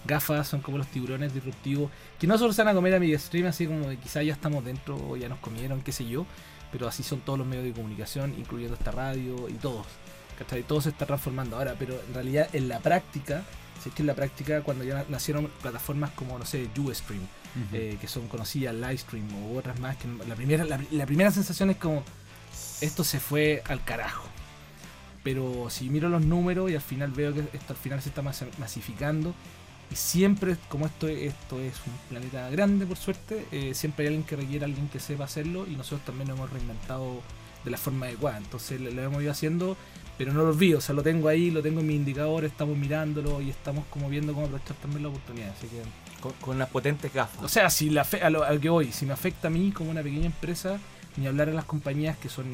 [0.04, 3.16] Gafas son como los tiburones disruptivos, que no solo se van a comer a mi
[3.16, 6.26] stream, así como de quizás ya estamos dentro ya nos comieron, qué sé yo,
[6.72, 9.86] pero así son todos los medios de comunicación, incluyendo esta radio y todos.
[10.38, 10.62] ¿Cachai?
[10.62, 13.42] Todo se está transformando ahora, pero en realidad en la práctica,
[13.82, 17.22] si es que en la práctica cuando ya na- nacieron plataformas como, no sé, Ustream,
[17.72, 21.70] eh, que son conocidas, Livestream u otras más, que la primera, la, la primera sensación
[21.70, 22.02] es como,
[22.80, 24.24] esto se fue al carajo.
[25.22, 28.22] Pero si miro los números y al final veo que esto al final se está
[28.22, 29.34] mas- masificando,
[29.90, 34.24] y siempre, como esto, esto es un planeta grande por suerte, eh, siempre hay alguien
[34.26, 37.20] que requiere alguien que sepa hacerlo y nosotros también lo hemos reinventado
[37.64, 38.38] de la forma adecuada.
[38.38, 39.76] Entonces lo, lo hemos ido haciendo,
[40.18, 42.76] pero no lo olvido, o sea, lo tengo ahí, lo tengo en mi indicador, estamos
[42.76, 45.50] mirándolo y estamos como viendo cómo aprovechar también la oportunidad.
[45.56, 45.82] Así que
[46.20, 47.42] Con, con unas potentes gafas.
[47.42, 49.72] o sea, si la a lo, a lo que voy, si me afecta a mí
[49.72, 50.78] como una pequeña empresa,
[51.16, 52.46] ni hablar a las compañías que son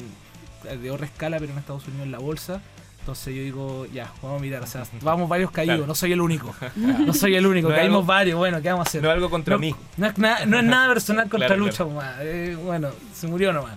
[0.81, 2.61] de otra escala, pero en Estados Unidos en la bolsa,
[2.99, 5.87] Entonces yo digo, ya, vamos a mirar, o sea, vamos varios caídos, Claro.
[5.87, 6.53] no soy el único.
[6.75, 9.01] No soy el único, No es caímos algo- varios, bueno, ¿qué vamos a hacer?
[9.01, 9.73] No algo contra no, mí.
[9.97, 12.15] No es, nada, no es nada personal contra Claro, Lucho, nomás.
[12.21, 13.75] Eh, bueno, se murió nomás.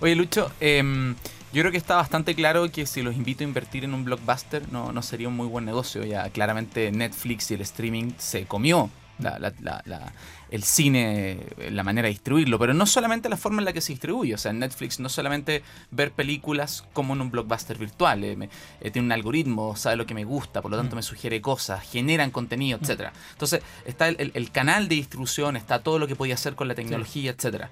[0.00, 1.14] Oye, Lucho, em,
[1.52, 4.70] yo creo que está bastante claro que si los invito a invertir en un blockbuster
[4.72, 6.04] no, no sería un muy buen negocio.
[6.04, 10.12] Ya claramente Netflix y el streaming se comió la- la- la- la-
[10.50, 11.38] el cine,
[11.70, 14.34] la manera de distribuirlo, pero no solamente la forma en la que se distribuye.
[14.34, 18.48] O sea, en Netflix no solamente ver películas como en un blockbuster virtual, eh, me-
[18.80, 21.82] eh, tiene un algoritmo, sabe lo que me gusta, por lo tanto me sugiere cosas,
[21.88, 23.12] generan contenido, etcétera.
[23.32, 26.66] Entonces está el, el- el canal de distribución, está todo lo que podía hacer con
[26.68, 27.70] la tecnología, etcétera.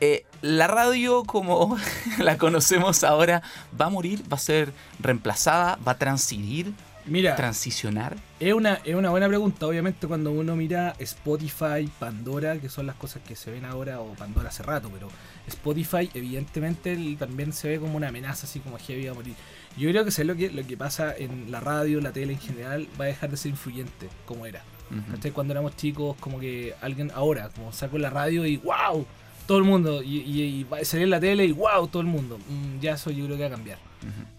[0.00, 1.78] Eh, la radio como
[2.18, 3.42] la conocemos ahora
[3.78, 6.72] va a morir, va a ser reemplazada, va a transidir,
[7.06, 8.16] Mira, transicionar.
[8.40, 9.66] es una, es una buena pregunta.
[9.66, 14.12] Obviamente, cuando uno mira Spotify, Pandora, que son las cosas que se ven ahora, o
[14.14, 15.08] Pandora hace rato, pero
[15.46, 19.34] Spotify, evidentemente, también se ve como una amenaza, así como heavy va a morir.
[19.76, 22.40] Yo creo que sé lo que, lo que pasa en la radio, la tele en
[22.40, 24.62] general, va a dejar de ser influyente, como era.
[25.10, 25.32] ¿Cachai?
[25.32, 29.04] Cuando éramos chicos, como que alguien ahora, como saco la radio y ¡wow!
[29.46, 30.02] Todo el mundo.
[30.02, 31.86] Y, y, y va a salir en la tele y ¡wow!
[31.88, 32.38] Todo el mundo.
[32.38, 33.78] Mm, ya eso yo creo que va a cambiar.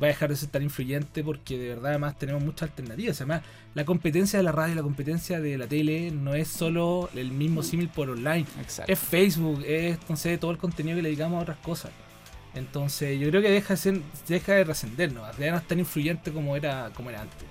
[0.02, 3.20] Va a dejar de ser tan influyente porque de verdad además tenemos muchas alternativas.
[3.20, 3.42] Además,
[3.74, 7.32] la competencia de la radio y la competencia de la tele no es solo el
[7.32, 8.46] mismo símil por online.
[8.62, 8.92] Exacto.
[8.92, 11.92] Es Facebook, es entonces todo el contenido que le dedicamos a otras cosas.
[12.54, 15.22] Entonces yo creo que deja de, ser, deja de trascender, ¿no?
[15.38, 17.44] Ya no es tan influyente como era, como era antes.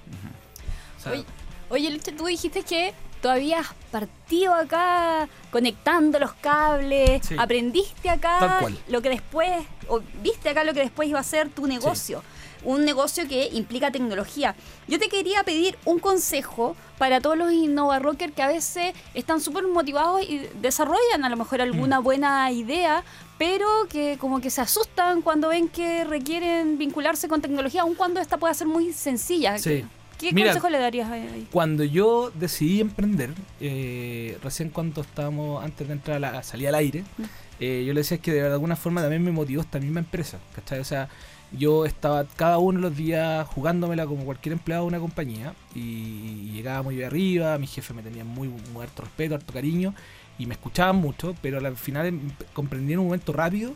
[0.97, 1.25] O sea, Oye,
[1.69, 2.93] Oye, Lucho, tú dijiste que
[3.27, 7.35] tú habías partido acá conectando los cables, Sí.
[7.37, 11.67] aprendiste acá lo que después, o viste acá lo que después iba a ser tu
[11.67, 12.23] negocio.
[12.63, 14.55] Un negocio que implica tecnología.
[14.87, 19.41] Yo te quería pedir un consejo para todos los Innova Rocker que a veces están
[19.41, 21.63] súper motivados y desarrollan a lo mejor Mm.
[21.63, 23.03] alguna buena idea,
[23.39, 28.21] pero que como que se asustan cuando ven que requieren vincularse con tecnología, aun cuando
[28.21, 29.59] esta pueda ser muy sencilla.
[29.59, 29.85] Sí.
[30.19, 31.47] ¿Qué Mira, consejo le darías ahí?
[31.51, 36.75] Cuando yo decidí emprender, eh, recién cuando estábamos antes de entrar a la salida al
[36.77, 37.23] aire, Mm.
[37.61, 40.39] eh, yo le decía que de alguna forma también me motivó esta misma empresa.
[40.55, 40.81] ¿cachai?
[40.81, 41.09] O sea,
[41.53, 45.81] yo estaba cada uno de los días jugándomela como cualquier empleado de una compañía y,
[45.81, 49.95] y llegaba muy arriba, mi jefe me tenía muy, muy harto respeto, harto cariño
[50.39, 52.21] y me escuchaban mucho, pero al final em-
[52.53, 53.73] comprendí en un momento rápido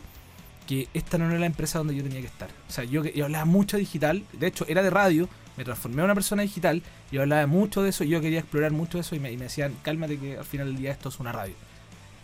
[0.67, 2.49] que esta no era la empresa donde yo tenía que estar.
[2.69, 5.27] O sea, yo, yo hablaba mucho digital, de hecho era de radio,
[5.61, 8.97] me transformé a una persona digital, yo hablaba mucho de eso, yo quería explorar mucho
[8.97, 11.53] eso y me, y decían, cálmate que al final del día esto es una radio.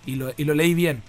[0.07, 1.03] Y lo, y leí bien.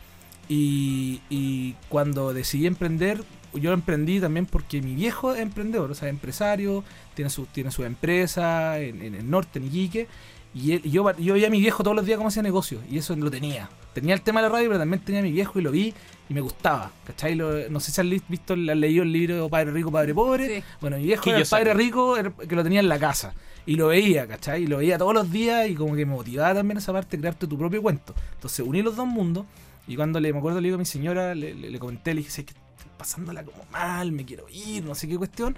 [0.46, 6.10] Y, y cuando decidí emprender, yo emprendí también porque mi viejo es emprendedor, o sea,
[6.10, 10.06] empresario, tiene su, tiene su empresa en, en el norte, en Iquique,
[10.54, 12.98] y él- yo, yo veía a mi viejo todos los días cómo hacía negocio, y
[12.98, 13.68] eso lo tenía.
[13.94, 15.92] Tenía el tema de la radio, pero también tenía a mi viejo y lo vi
[16.28, 17.34] y me gustaba, ¿cachai?
[17.34, 20.58] Lo- no sé si han li- visto, han leído el libro Padre Rico, Padre Pobre.
[20.58, 20.64] Sí.
[20.80, 23.34] Bueno, mi viejo era el padre rico era- que lo tenía en la casa.
[23.66, 24.62] Y lo veía, ¿cachai?
[24.62, 27.20] Y lo veía todos los días y como que me motivaba también esa parte de
[27.22, 28.14] crearte tu propio cuento.
[28.34, 29.44] Entonces uní los dos mundos
[29.86, 32.20] y cuando le, me acuerdo le digo a mi señora, le, le- le comenté, le
[32.20, 35.56] dije, "Sé que estoy pasándola como mal, me quiero ir, no sé qué cuestión.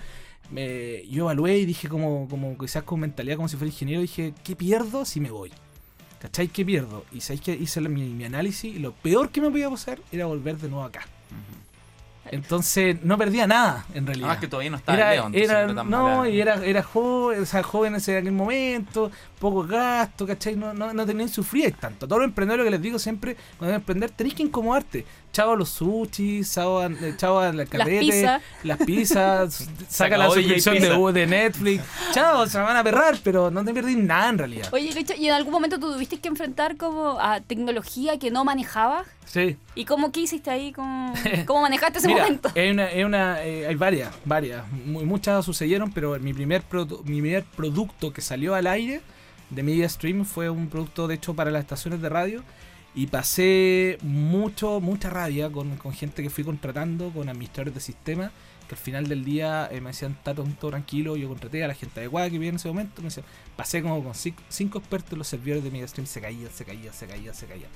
[0.50, 4.34] Me, yo evalué y dije como, como quizás con mentalidad como si fuera ingeniero, dije,
[4.42, 5.52] ¿qué pierdo si me voy?
[6.20, 6.48] ¿Cachai?
[6.48, 7.04] ¿Qué pierdo?
[7.12, 10.26] Y sabéis que hice mi, mi análisis y lo peor que me podía pasar era
[10.26, 11.02] volver de nuevo acá.
[12.32, 14.28] Entonces no perdía nada en realidad.
[14.28, 16.28] Además que todavía no está Era, entonces era- no mala.
[16.28, 20.54] y era, era joven, o sea, joven en ese- aquel momento, poco gasto, ¿cachai?
[20.54, 22.06] No, no, no tenían sufrir tanto.
[22.06, 25.04] Todos los emprendedores que les digo siempre, cuando van a emprender, tenéis que incomodarte.
[25.32, 28.42] Chao a los sushi, chao a, eh, chao a la carrete, pizzas.
[28.64, 31.84] las pizzas, saca la suscripción de, de Netflix.
[32.12, 34.68] Chao, se van a perrar, pero no te perdís nada en realidad.
[34.72, 39.06] Oye, ¿y en algún momento tú tuviste que enfrentar como a tecnología que no manejabas?
[39.24, 39.56] Sí.
[39.76, 40.72] ¿Y cómo qué hiciste ahí?
[40.72, 41.14] ¿Cómo,
[41.46, 42.50] cómo manejaste ese Mira, momento?
[42.56, 44.64] Hay, una, hay, una, eh, hay varias, varias.
[44.84, 46.64] Mu- Muchas sucedieron, pero mi primer,
[47.04, 49.00] mi primer producto que salió al aire
[49.50, 52.42] de Media Stream fue un producto de hecho para las estaciones de radio.
[52.94, 58.32] Y pasé mucho, mucha rabia con, gente que fui contratando, con administradores de sistemas,
[58.68, 61.74] que al final del día eh, me decían, está todo tranquilo, yo contraté a la
[61.74, 63.26] gente adecuada que vivía en ese momento, me decían,
[63.56, 67.34] pasé como con cinco, expertos, los servidores de Stream se caían, se caían, se caían,
[67.34, 67.70] se caían.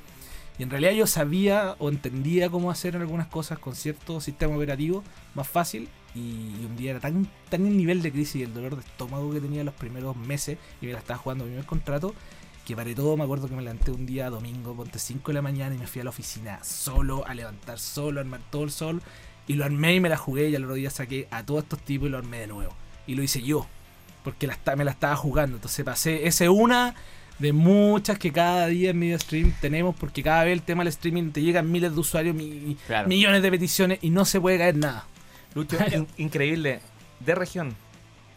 [0.58, 5.02] Y en realidad yo sabía o entendía cómo hacer algunas cosas con cierto sistema operativo
[5.34, 5.88] más fácil.
[6.14, 8.82] Y, y un día era tan, tan el nivel de crisis y el dolor de
[8.82, 12.14] estómago que tenía los primeros meses y me la estaba jugando mi primer contrato.
[12.66, 15.42] Que para todo me acuerdo que me levanté un día domingo, ponte 5 de la
[15.42, 18.70] mañana y me fui a la oficina solo, a levantar solo, a armar todo el
[18.70, 19.02] sol.
[19.46, 21.80] Y lo armé y me la jugué y al otro día saqué a todos estos
[21.80, 22.72] tipos y lo armé de nuevo.
[23.06, 23.66] Y lo hice yo,
[24.22, 25.56] porque la, me la estaba jugando.
[25.56, 26.94] Entonces pasé ese una
[27.38, 30.88] de muchas que cada día en Media Stream tenemos, porque cada vez el tema del
[30.88, 33.08] streaming te llegan miles de usuarios, mi- Claro.
[33.08, 35.04] millones de peticiones y no se puede caer nada.
[35.54, 36.80] Lucho, in- increíble.
[37.20, 37.74] De región,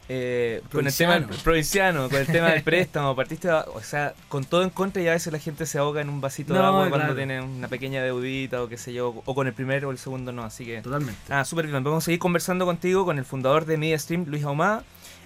[0.09, 2.09] eh, con el tema del Provinciano.
[2.09, 5.33] con el tema del préstamo, partiste, o sea, con todo en contra y a veces
[5.33, 6.91] la gente se ahoga en un vasito de agua claro.
[6.91, 9.97] cuando tiene una pequeña deudita o qué sé yo, o con el primero o el
[9.97, 10.81] segundo no, así que...
[10.81, 11.19] Totalmente.
[11.29, 11.83] Ah, súper bien.
[11.83, 14.83] Vamos a seguir conversando contigo con el fundador de MediaStream, Luis Ahumada.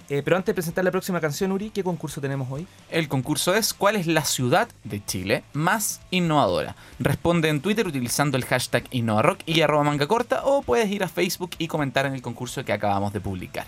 [0.08, 2.66] Eh, pero antes de presentar la próxima canción, Uri, ¿qué concurso tenemos hoy?
[2.90, 6.76] El concurso es ¿Cuál es la ciudad de Chile más innovadora?
[6.98, 11.08] Responde en Twitter utilizando el hashtag InnovaRock y arroba manga corta o puedes ir a
[11.08, 13.66] Facebook y comentar en el concurso que acabamos de publicar.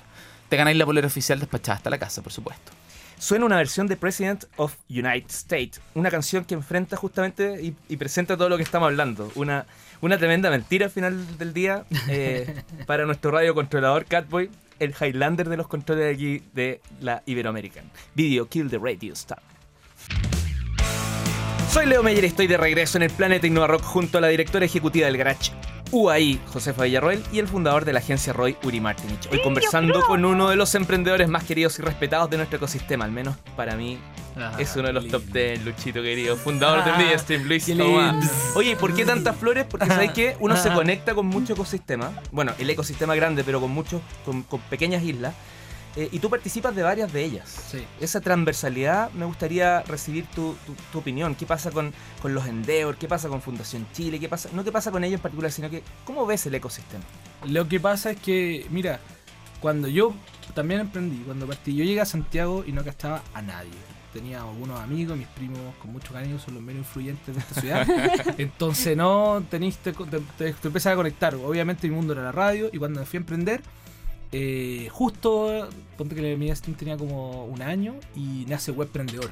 [0.48, 2.72] Te ganáis la polera oficial despachada hasta la casa, por supuesto.
[3.18, 7.96] Suena una versión de President of United States, una canción que enfrenta justamente y, y
[7.96, 9.30] presenta todo lo que estamos hablando.
[9.37, 9.66] Una,
[10.00, 15.57] una tremenda mentira al final del día eh, para nuestro radiocontrolador Catboy, el Highlander de
[15.57, 17.85] los controles de aquí de la Iberoamerican.
[18.14, 19.40] Video Kill the Radio Star.
[21.70, 24.28] Soy Leo Meyer y estoy de regreso en el Planeta Innova Rock junto a la
[24.28, 25.52] directora ejecutiva del Garage
[25.90, 29.28] UAI, Josefa Villarroel, y el fundador de la agencia Roy, Uri Martinich.
[29.30, 33.12] Hoy conversando con uno de los emprendedores más queridos y respetados de nuestro ecosistema, al
[33.12, 33.98] menos para mí
[34.36, 35.38] Ah, es uno de los top lindo.
[35.38, 37.68] 10, Luchito querido, fundador de Ah, MediaStream, Luis.
[38.56, 39.64] Oye, ¿por qué tantas flores?
[39.70, 40.74] Porque sabes que uno se Ah.
[40.74, 45.34] conecta con mucho ecosistema, bueno, el ecosistema grande, pero con muchos, con, con pequeñas islas,
[45.96, 47.48] eh, y tú participas de varias de ellas.
[47.70, 47.85] Sí.
[48.00, 51.35] Esa transversalidad me gustaría recibir tu, tu- tu opinión.
[51.35, 52.96] ¿Qué pasa con, con los Endeavor?
[52.96, 54.18] ¿Qué pasa con Fundación Chile?
[54.18, 54.48] ¿Qué pasa?
[54.52, 57.04] No qué pasa con ellos en particular, sino que ¿cómo ves el ecosistema?
[57.46, 58.98] Lo que pasa es que, mira,
[59.61, 60.14] cuando yo
[60.54, 63.70] también emprendí, cuando partí, yo llegué a Santiago y no gastaba a nadie.
[64.12, 67.87] Tenía algunos amigos, mis primos con mucho cariño son los menos influyentes de esta ciudad.
[68.38, 70.04] Entonces no tenéis, te, te,
[70.38, 71.35] te- te empiezas a conectar.
[71.35, 73.61] Obviamente mi mundo era la radio y cuando me fui a emprender,
[74.36, 79.30] eh, justo, ponte que mi Steam tenía como un año y nace Webprendedor.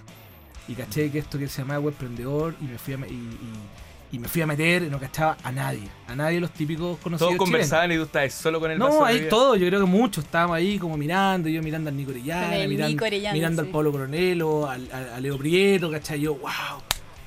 [0.69, 3.83] Y caché que esto que se llamaba Webprendedor y me fui a, y, y-
[4.15, 5.89] y me fui a meter y no cachaba a nadie.
[6.07, 7.51] A nadie de los típicos conocidos Todos chilenos.
[7.51, 10.55] conversaban y tú estás solo con el No, ahí todo, yo creo que muchos estábamos
[10.57, 13.67] ahí como mirando, yo mirando al Nico Orellana, el mirando, Nico Orellana, mirando sí.
[13.69, 16.21] al Pablo Coronelo, al, al- a Leo Prieto, ¿cachai?
[16.21, 16.51] Yo, wow,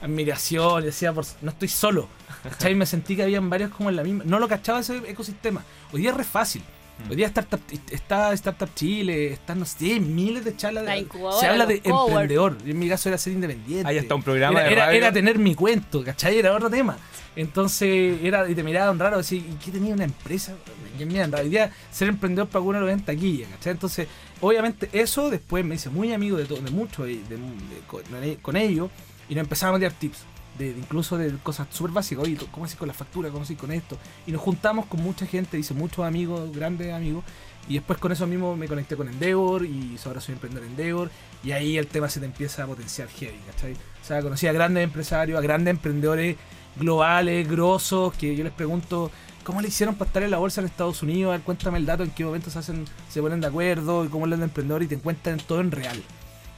[0.01, 2.07] admiración, decía, por, no estoy solo,
[2.43, 2.75] ¿cachai?
[2.75, 5.63] Me sentí que habían varios como en la misma, no lo cachaba ese ecosistema.
[5.91, 6.61] Hoy día es re fácil.
[6.97, 7.09] Mm.
[7.09, 7.59] Hoy día Startup,
[7.91, 10.85] está Startup Chile, están, no sé, miles de charlas.
[10.85, 11.07] La de-
[11.39, 12.09] se habla de cowork.
[12.09, 12.57] emprendedor.
[12.65, 13.87] En mi caso era ser independiente.
[13.89, 14.97] Ahí está un programa era, de era- radio.
[14.97, 16.39] era tener mi cuento, ¿cachai?
[16.39, 16.97] Era otro tema.
[17.35, 20.53] Entonces, era, y te miraban raro, así, ¿y qué tenía una empresa?
[20.97, 23.73] Y mira, en realidad, ser emprendedor para uno lo ven taquilla, ¿cachai?
[23.73, 24.07] Entonces,
[24.39, 28.01] obviamente, eso después me hice muy amigo de, todo, de muchos, de, de- de- con,
[28.41, 28.89] con ellos,
[29.27, 30.19] y nos empezamos a dar tips.
[30.57, 33.29] De, incluso de cosas súper básicas, oye, ¿tú ¿cómo haces con la factura?
[33.29, 33.97] ¿Cómo haces con esto?
[34.25, 37.25] Y nos juntamos con mucha gente, hice muchos amigos, grandes amigos,
[37.67, 41.11] y después con eso mismo me conecté con Endeavor, y ahora soy emprendedor en Endeavor,
[41.43, 43.73] y ahí el tema se te empieza a potenciar heavy, ¿cachai?
[43.73, 46.37] O sea, conocí a grandes empresarios, a grandes emprendedores
[46.77, 49.11] globales, grosos, que yo les pregunto,
[49.43, 51.31] ¿cómo le hicieron para estar en la bolsa en Estados Unidos?
[51.31, 54.07] A ver, cuéntame el dato, en qué momento se hacen, se ponen de acuerdo, y
[54.07, 56.01] cómo hablan de emprendedor y te encuentran todo en real.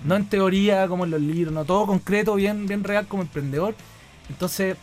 [0.04, 3.76] No en teoría, como en los libros, no todo concreto, bien, bien real como emprendedor.
[4.30, 4.78] Entonces,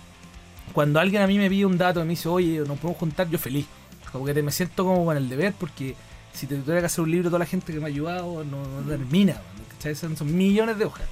[0.72, 3.28] cuando alguien a mí me pide un dato y me dice, oye, nos podemos juntar,
[3.28, 3.66] yo feliz.
[4.10, 5.94] Como que te, me siento como con el deber, porque
[6.32, 8.80] si te tuviera que hacer un libro, toda la gente que me ha ayudado no,
[8.80, 9.40] no termina.
[9.72, 9.94] ¿cachai?
[9.94, 11.06] Son, son millones de hojas.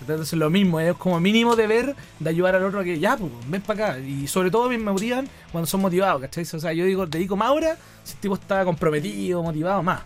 [0.00, 3.16] Entonces es lo mismo, es como mínimo deber de ayudar al otro a que ya,
[3.16, 3.98] pues, ven para acá.
[4.00, 6.44] Y sobre todo me motivan cuando son motivados, ¿cachai?
[6.52, 10.02] O sea, yo digo, dedico más horas si el tipo está comprometido, motivado, más.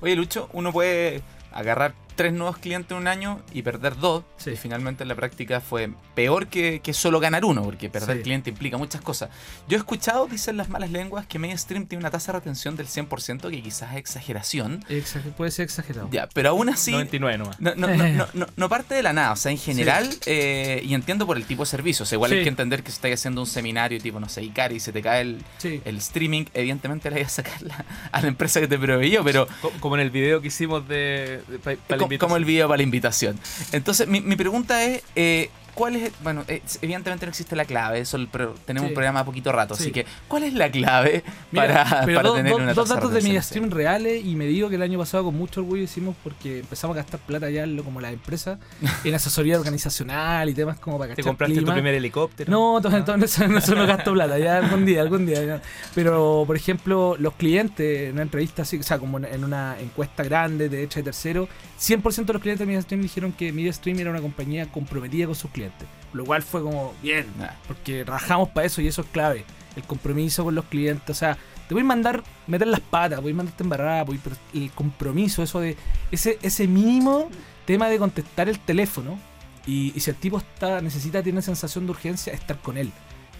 [0.00, 1.22] Oye, Lucho, uno puede
[1.52, 4.24] agarrar tres nuevos clientes en un año y perder dos.
[4.38, 4.50] Sí.
[4.50, 8.22] Y finalmente en la práctica fue peor que, que solo ganar uno, porque perder Sí.
[8.24, 9.30] cliente implica muchas cosas.
[9.68, 12.88] Yo he escuchado, dicen las malas lenguas, que MediaStream tiene una tasa de retención del
[12.88, 14.82] 100%, que quizás es exageración.
[14.88, 16.08] Exager- puede ser exagerado.
[16.10, 16.90] Ya, pero aún así...
[16.90, 17.60] 99 nomás.
[17.60, 20.82] No, no, no, no, no- no parte de la nada, o sea, en general, eh,
[20.84, 22.96] y entiendo por el tipo de servicio, o sea, igual hay que entender que si
[22.96, 25.80] estás haciendo un seminario tipo, no sé, Icari y se te cae el, Sí.
[25.84, 29.46] el streaming, evidentemente le voy a sacar la- a la empresa que te proveyó, pero
[29.62, 32.18] Co- Como en el video que hicimos de, invitación.
[32.18, 33.38] como el video para la invitación.
[33.72, 38.00] Entonces, mi, mi pregunta es, eh, ¿cuál es, bueno, eh, evidentemente no existe la clave,
[38.00, 38.90] eso el pro- tenemos Sí.
[38.90, 39.84] un programa poquito rato, Sí.
[39.84, 42.84] así que, ¿cuál es la clave Mira, para, pero para dos- tener dos- una dos
[42.88, 45.60] tasa datos de retención MediaStream reales y me digo que el año pasado con mucho
[45.60, 48.58] orgullo hicimos porque empezamos a gastar plata ya en lo- como las empresas
[49.04, 51.70] en asesoría organizacional y temas como para Te cachar compraste clima.
[51.70, 52.50] tu primer helicóptero.
[52.50, 55.44] No, todo, todo eso, no gasto plata, ya algún día, algún día.
[55.44, 55.62] ya.
[55.94, 59.76] Pero, por ejemplo, los clientes en una entrevista así, o sea, como en- en una
[59.80, 63.98] encuesta grande de hecha de tercero, 100% de los clientes de MediaStream dijeron que MediaStream
[64.00, 65.67] era una compañía comprometida con sus clientes.
[66.12, 67.48] Lo cual fue como, bien, Nah.
[67.66, 69.44] porque trabajamos para eso y eso es clave.
[69.76, 71.36] El compromiso con los clientes, o sea,
[71.68, 75.42] te voy a mandar meter las patas, voy a mandarte embarrada, voy, pero el compromiso,
[75.42, 75.76] eso de
[76.10, 77.28] ese, ese mínimo
[77.66, 79.18] tema de contestar el teléfono
[79.66, 82.90] y, y si el tipo está necesita, tiene sensación de urgencia, estar con él.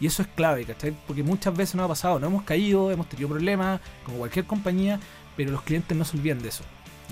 [0.01, 0.95] Y eso es clave, ¿cachai?
[1.07, 5.01] Porque muchas veces nos ha pasado, no hemos caído, hemos tenido problemas, como cualquier compañía,
[5.37, 6.63] pero los clientes no se olvidan de eso.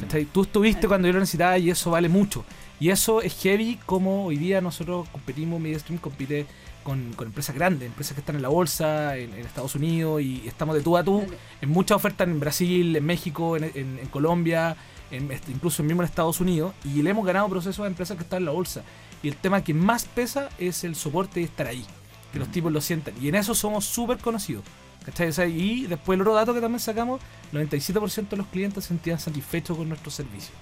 [0.01, 0.27] ¿cachai?
[0.27, 2.45] Tú estuviste cuando yo lo necesitaba y eso vale mucho.
[2.79, 6.47] Y eso es heavy como hoy día nosotros competimos, MediaStream compite
[6.83, 10.43] con, con empresas grandes, empresas que están en la bolsa, en, en Estados Unidos y
[10.47, 11.25] estamos de tú a tú
[11.61, 14.77] en muchas ofertas en Brasil, en México, en, en- en Colombia,
[15.11, 18.23] en- este, incluso mismo en Estados Unidos y le hemos ganado procesos a empresas que
[18.25, 18.83] están en la bolsa.
[19.23, 21.85] Y el tema que más pesa es el soporte y estar ahí,
[22.33, 23.15] que los tipos lo sientan.
[23.21, 24.63] Y en eso somos súper conocidos.
[25.05, 25.29] ¿cachai?
[25.29, 27.21] O sea, y después el otro dato que también sacamos,
[27.53, 30.53] 97% de los clientes se sentían satisfechos con nuestro servicio.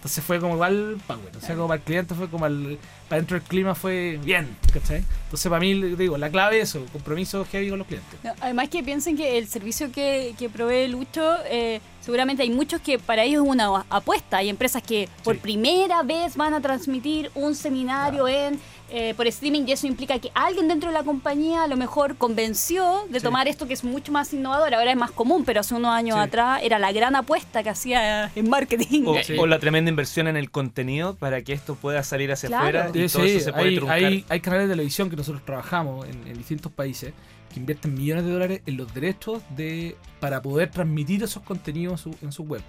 [0.00, 3.18] Entonces fue como igual power, o sea, como para el cliente fue como al, para
[3.20, 5.04] dentro del clima fue bien, ¿cachai?
[5.24, 8.18] Entonces para mí, digo, la clave es eso, compromiso heavy con los clientes.
[8.22, 12.80] No, además que piensen que el servicio que, que provee Lucho, eh, seguramente hay muchos
[12.80, 14.38] que para ellos es una apuesta.
[14.38, 15.40] Hay empresas que por Sí.
[15.42, 18.58] primera vez van a transmitir un seminario en
[18.92, 22.16] eh, por streaming y eso implica que alguien dentro de la compañía a lo mejor
[22.16, 23.24] convenció de Sí.
[23.24, 24.74] tomar esto que es mucho más innovador.
[24.74, 26.22] Ahora es más común, pero hace unos años Sí.
[26.22, 29.04] atrás era la gran apuesta que hacía en marketing.
[29.06, 29.36] O, Sí.
[29.38, 32.80] o la tremenda inversión en el contenido para que esto pueda salir hacia Claro.
[32.80, 33.96] afuera y Sí, todo sí, eso se puede hay, truncar.
[33.96, 37.12] hay, hay canales de televisión que nosotros trabajamos en, en distintos países
[37.52, 42.12] que invierten millones de dólares en los derechos de para poder transmitir esos contenidos en
[42.12, 42.62] su, en su web.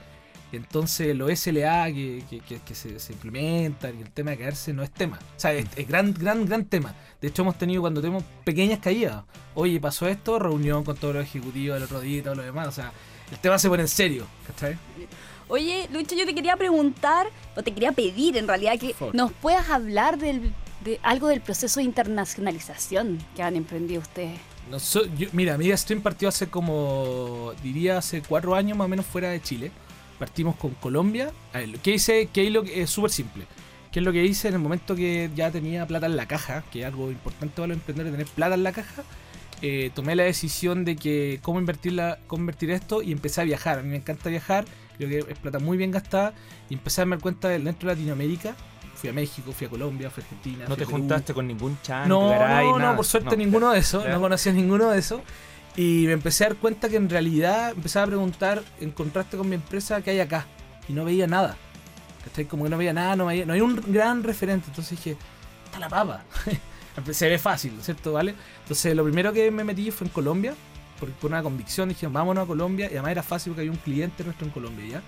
[0.57, 4.73] Entonces los SLA que, que- que- que se, se implementan y el tema de caerse
[4.73, 5.17] no es tema.
[5.37, 6.93] O sea, es, es gran, gran, gran tema.
[7.21, 9.23] De hecho hemos tenido cuando tenemos pequeñas caídas.
[9.55, 12.67] Oye, pasó esto, reunión con todos los ejecutivos del otro día y todo lo demás.
[12.67, 12.91] O sea,
[13.31, 14.25] el tema se pone en serio.
[14.47, 14.77] ¿cachai?
[15.47, 19.69] Oye, Lucho, yo te quería preguntar, o te quería pedir en realidad, que nos puedas
[19.69, 24.39] hablar del, de algo del proceso de internacionalización que han emprendido ustedes.
[24.69, 29.05] No so- yo- mira, MediaStream partió hace como, diría, hace cuatro años más o menos
[29.05, 29.71] fuera de Chile.
[30.21, 31.31] Partimos con Colombia.
[31.51, 32.29] A ver, ¿Qué hice?
[32.31, 33.45] ¿Qué es súper simple.
[33.91, 36.63] ¿Qué es lo que hice en el momento que ya tenía plata en la caja?
[36.71, 39.01] Que es algo importante para los emprendedores, tener plata en la caja.
[39.63, 43.45] eh, tomé la decisión de que cómo invertir, la, cómo invertir esto y empecé a
[43.45, 43.79] viajar.
[43.79, 44.65] A mí me encanta viajar,
[44.97, 46.33] creo que es plata muy bien gastada.
[46.69, 48.55] Y empecé a darme cuenta de dentro de Latinoamérica.
[48.93, 50.65] Fui a México, fui a Colombia, fui a Argentina.
[50.69, 52.91] No fui te a juntaste con ningún chan, No, garay, no, nada.
[52.91, 53.37] no, por suerte No.
[53.37, 55.21] ninguno de eso, no conocía ninguno de eso.
[55.75, 59.47] Y me empecé a dar cuenta que en realidad empezaba a preguntar en contraste con
[59.47, 60.45] mi empresa qué hay acá.
[60.87, 61.55] Y no veía nada.
[62.49, 64.67] Como que no veía nada, no, veía, no hay un gran referente.
[64.67, 65.17] Entonces dije,
[65.65, 66.23] está la papa.
[67.11, 68.13] Se ve fácil, ¿cierto?
[68.13, 68.35] ¿Vale?
[68.63, 70.53] Entonces lo primero que me metí fue en Colombia.
[70.99, 72.87] Por, por una convicción dije, vámonos a Colombia.
[72.87, 75.01] Y además era fácil porque había un cliente nuestro en Colombia ya.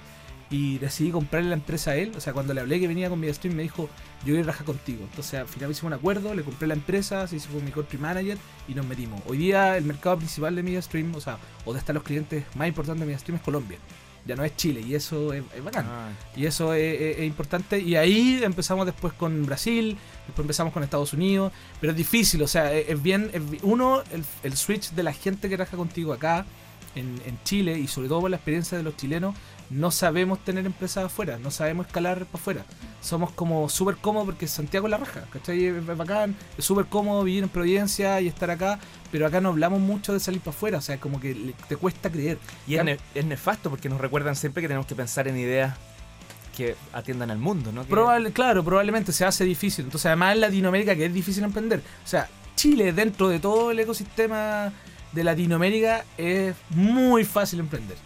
[0.54, 2.12] Y decidí comprarle la empresa a él.
[2.16, 3.90] O sea, cuando le hablé que venía con MediaStream me dijo,
[4.24, 5.04] yo voy a trabajar contigo.
[5.04, 7.98] Entonces al final hicimos un acuerdo, le compré la empresa, se hizo con mi country
[7.98, 8.38] manager
[8.68, 9.20] y nos metimos.
[9.26, 12.68] Hoy día el mercado principal de MediaStream, o sea, o donde están los clientes más
[12.68, 13.78] importantes de MediaStream es Colombia.
[14.26, 15.86] Ya no es Chile y eso es, es bacán.
[15.90, 17.80] Ah, Y eso es, es- es importante.
[17.80, 21.52] Y ahí empezamos después con Brasil, después empezamos con Estados Unidos.
[21.82, 23.30] Pero es difícil, o sea, es, bien.
[23.64, 26.46] uno, el, el switch de la gente que trabaja contigo acá,
[26.96, 29.36] en, en Chile, y sobre todo por la experiencia de los chilenos,
[29.70, 32.66] no sabemos tener empresas afuera, no sabemos escalar para afuera.
[33.02, 35.66] Somos como súper cómodos porque Santiago es la raja, ¿cachai?
[35.66, 38.80] Es, bacán, es súper cómodo vivir en Providencia y estar acá,
[39.12, 42.10] pero acá no hablamos mucho de salir para afuera, o sea, como que te cuesta
[42.12, 42.38] creer.
[42.68, 45.76] Y es, ne- es nefasto porque nos recuerdan siempre que tenemos que pensar en ideas
[46.56, 47.84] que atiendan al mundo, ¿no?
[47.84, 49.86] Probable, claro, probablemente se hace difícil.
[49.86, 51.80] Entonces, además en Latinoamérica, que es difícil emprender.
[52.04, 54.72] O sea, Chile, dentro de todo el ecosistema
[55.14, 57.98] de Latinoamérica, es muy fácil emprender.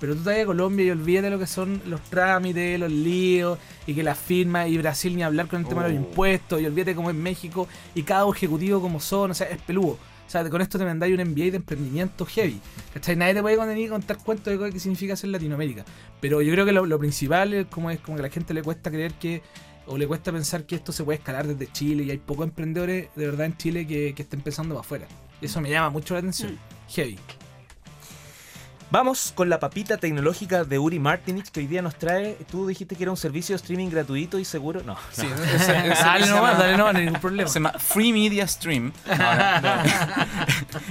[0.00, 3.58] Pero tú te vas a Colombia y olvídate lo que son los trámites, los líos,
[3.86, 6.08] y que las firmas, y Brasil ni hablar con el tema de los Oh.
[6.08, 9.98] impuestos, y olvídate cómo es México, y cada ejecutivo como son, o sea, es peludo.
[10.26, 12.60] O sea, con esto te mandáis un MBA de emprendimiento heavy.
[12.92, 13.16] ¿Cachai?
[13.16, 15.86] Nadie te puede venir a contar cuentos de qué significa ser Latinoamérica.
[16.20, 18.52] Pero yo creo que lo, lo principal es como, es como que a la gente
[18.52, 19.40] le cuesta creer que,
[19.86, 23.08] o le cuesta pensar que esto se puede escalar desde Chile, y hay pocos emprendedores
[23.16, 25.06] de verdad en Chile que, que estén pensando para afuera.
[25.40, 26.58] Eso me llama mucho la atención.
[26.90, 27.18] Heavy.
[28.90, 32.38] Vamos con la papita tecnológica de Uri Martinich que hoy día nos trae.
[32.50, 34.82] Tú dijiste que era un servicio de streaming gratuito y seguro.
[34.82, 35.44] No, Sí, no.
[35.44, 37.48] ese- ese dale nomás, llama- dale nomás, no hay ningún problema.
[37.50, 38.90] Se llama Free Media Stream.
[39.06, 39.82] No, no, no.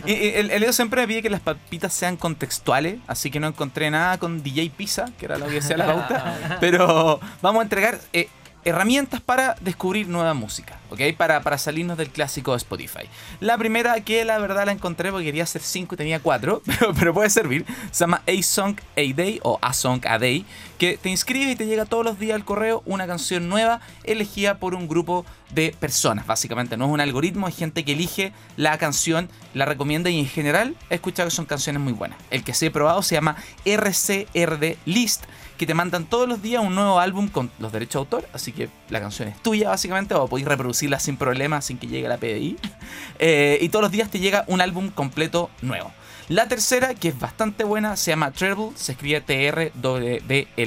[0.05, 3.39] Y- y el, el Leo siempre me pide que las papitas sean contextuales, así que
[3.39, 6.57] no encontré nada con DJ Pizza, que era lo que decía la pauta.
[6.59, 8.29] Pero vamos a entregar eh,
[8.65, 10.99] herramientas para descubrir nueva música, ¿ok?
[11.15, 13.07] Para, para salirnos del clásico Spotify.
[13.39, 16.93] La primera que la verdad la encontré porque quería hacer 5 y tenía 4, pero,
[16.93, 17.65] pero puede servir.
[17.91, 20.45] Se llama A Song A Day o A Song A Day,
[20.77, 24.59] que te inscribe y te llega todos los días al correo una canción nueva elegida
[24.59, 26.77] por un grupo de personas, básicamente.
[26.77, 30.75] No es un algoritmo, es gente que elige la canción, la recomienda y en general
[30.89, 32.19] he escuchado que son canciones muy buenas.
[32.29, 35.23] El que sí he probado se llama RCRD List,
[35.57, 38.51] que te mandan todos los días un nuevo álbum con los derechos de autor, así
[38.51, 42.07] que la canción es tuya básicamente o podéis reproducir producirla sin problemas, sin que llegue
[42.07, 42.57] la PDI.
[43.19, 45.91] Eh, y todos los días te llega un álbum completo nuevo.
[46.29, 49.21] La tercera, que es bastante buena, se llama Treble, se escribe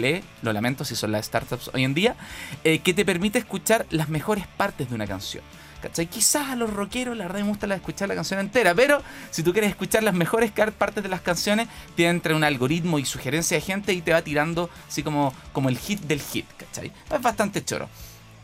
[0.00, 2.16] T-R-B-L-E, lo lamento si son las startups hoy en día,
[2.64, 5.44] eh, que te permite escuchar las mejores partes de una canción.
[5.82, 6.08] ¿Cachai?
[6.08, 9.42] Quizás a los rockeros la verdad me gusta la escuchar la canción entera, pero si
[9.42, 13.56] tú quieres escuchar las mejores partes de las canciones, tiene entre un algoritmo y sugerencia
[13.56, 16.92] de gente y te va tirando así como, como el hit del hit, ¿cachai?
[17.10, 17.88] Es bastante choro.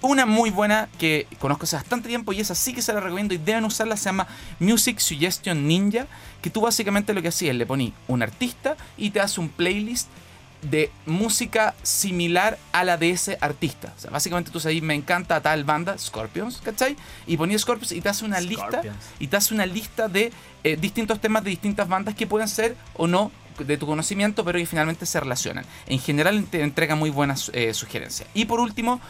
[0.00, 3.34] Una muy buena que conozco hace bastante tiempo y esa sí que se la recomiendo
[3.34, 4.26] y deben usarla, se llama
[4.58, 6.06] Music Suggestion Ninja,
[6.40, 10.08] que tú básicamente lo que hacías, le poní un artista y te hace un playlist
[10.70, 13.92] de música similar a la de ese artista.
[13.96, 16.96] O sea, básicamente tú sabes, me encanta tal banda, Scorpions, ¿cachai?
[17.26, 18.82] Y ponías Scorpions y te hace una lista
[19.18, 20.32] y te hace una lista de
[20.64, 24.58] eh, distintos temas de distintas bandas que pueden ser o no de tu conocimiento, pero
[24.58, 25.64] que finalmente se relacionan.
[25.86, 28.28] En general te entrega muy buenas eh, sugerencias.
[28.34, 29.00] Y por último,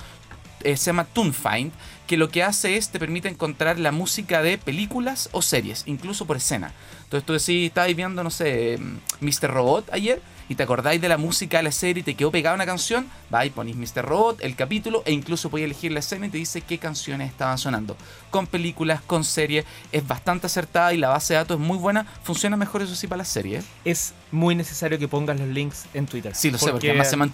[0.62, 1.72] eh, se llama TuneFind,
[2.07, 6.26] que lo que hace es te permite encontrar la música de películas o series, incluso
[6.26, 6.72] por escena.
[7.04, 8.78] Entonces tú decís, estabas viendo, no sé,
[9.20, 9.50] Mr.
[9.50, 12.55] Robot ayer y te acordáis de la música de la serie y te quedó pegada
[12.55, 14.05] una canción, vais, ponís Mr.
[14.05, 17.59] Robot, el capítulo e incluso podéis elegir la escena y te dice qué canciones estaban
[17.59, 17.97] sonando.
[18.30, 22.07] Con películas, con series, es bastante acertada y la base de datos es muy buena.
[22.22, 23.64] Funciona mejor eso sí para las series.
[23.64, 23.68] ¿eh?
[23.84, 26.34] Es muy necesario que pongas los links en Twitter.
[26.34, 27.30] Sí, lo sé, porque además se llaman.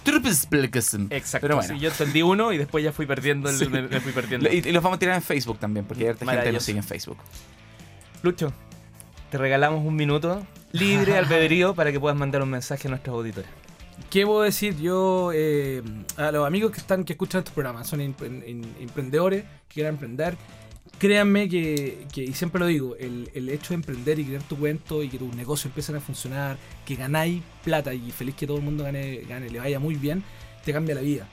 [1.11, 1.45] Exacto.
[1.45, 1.73] Pero bueno.
[1.75, 3.49] sí, yo entendí uno y después ya fui perdiendo.
[3.49, 3.67] el- Sí.
[3.67, 4.51] me, me fui perdiendo.
[4.51, 6.65] Y, y los vamos a tirar en Facebook también, porque hay gente Maravilloso.
[6.65, 7.17] sigue en Facebook.
[8.21, 8.53] Lucho,
[9.29, 13.49] te regalamos un minuto libre albedrío para que puedas mandar un mensaje a nuestros auditores.
[14.09, 14.75] ¿Qué puedo decir?
[14.77, 15.81] Yo, eh,
[16.17, 19.93] a los amigos que están que escuchan estos programas, son empre- en- emprendedores que quieran
[19.93, 20.35] emprender,
[20.99, 24.57] créanme que, que- y siempre lo digo, el, el hecho de emprender y crear tu
[24.57, 28.57] cuento y que tus negocios empiecen a funcionar, que ganáis plata y feliz que todo
[28.57, 30.23] el mundo gane, gane le vaya muy bien,
[30.65, 31.27] te cambia la vida.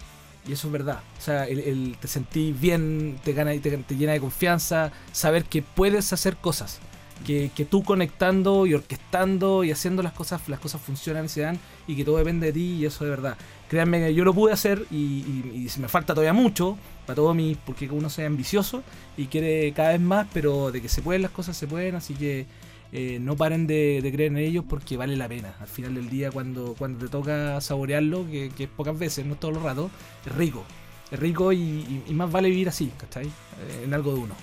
[0.49, 1.01] Y eso es verdad.
[1.19, 5.45] O sea, el, el- te sentís bien, te, gana, te, te llena de confianza, saber
[5.45, 6.79] que puedes hacer cosas.
[7.27, 11.43] Que, que tú conectando y orquestando y haciendo las cosas, las cosas funcionan y se
[11.43, 13.37] dan y que todo depende de ti y eso de verdad.
[13.69, 17.89] Créanme que yo lo pude hacer y, me falta todavía mucho para todo mi, porque
[17.91, 18.83] uno sea ambicioso
[19.17, 22.15] y quiere cada vez más, pero de que se pueden las cosas se pueden, así
[22.15, 22.47] que
[22.93, 25.55] eh, no paren de, creer en ellos porque vale la pena.
[25.61, 29.37] Al final del día cuando, cuando te toca saborearlo, que, que es pocas veces, no
[29.37, 29.91] todos los ratos,
[30.27, 30.65] es rico.
[31.11, 33.27] Es rico y, y- y más vale vivir así, ¿cachai?
[33.27, 34.35] Eh, en algo de uno.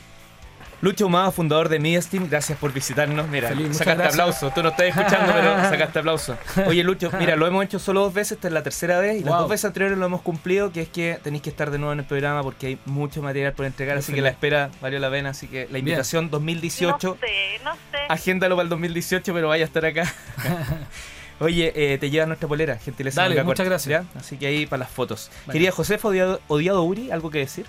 [0.79, 3.27] Lucho Humada, fundador de Mi Steam, gracias por visitarnos.
[3.29, 4.13] Mira, Feliz, sacaste gracias.
[4.13, 4.51] aplauso.
[4.53, 6.37] Tú no estás escuchando, pero sacaste aplauso.
[6.67, 9.23] Oye, Lucho, mira, lo hemos hecho solo dos veces, esta es la tercera vez, y
[9.23, 11.93] las dos veces anteriores lo hemos cumplido, que es que tenéis que estar de nuevo
[11.93, 15.09] en el programa porque hay mucho material por entregar, así que la espera valió la
[15.09, 15.29] pena.
[15.31, 17.27] Así que la invitación 2018, No sé,
[17.63, 17.97] no sé.
[18.09, 20.03] agéndalo para el 2018, pero vaya a estar acá.
[21.39, 23.21] Oye, eh, te lleva nuestra polera, gentileza.
[23.21, 24.03] Dale, muchas corta, gracias.
[24.13, 24.19] ¿ya?
[24.19, 25.29] Así que ahí para las fotos.
[25.45, 25.53] Vale.
[25.53, 27.65] Quería Josefa odiado, odiado Uri, ¿algo que decir?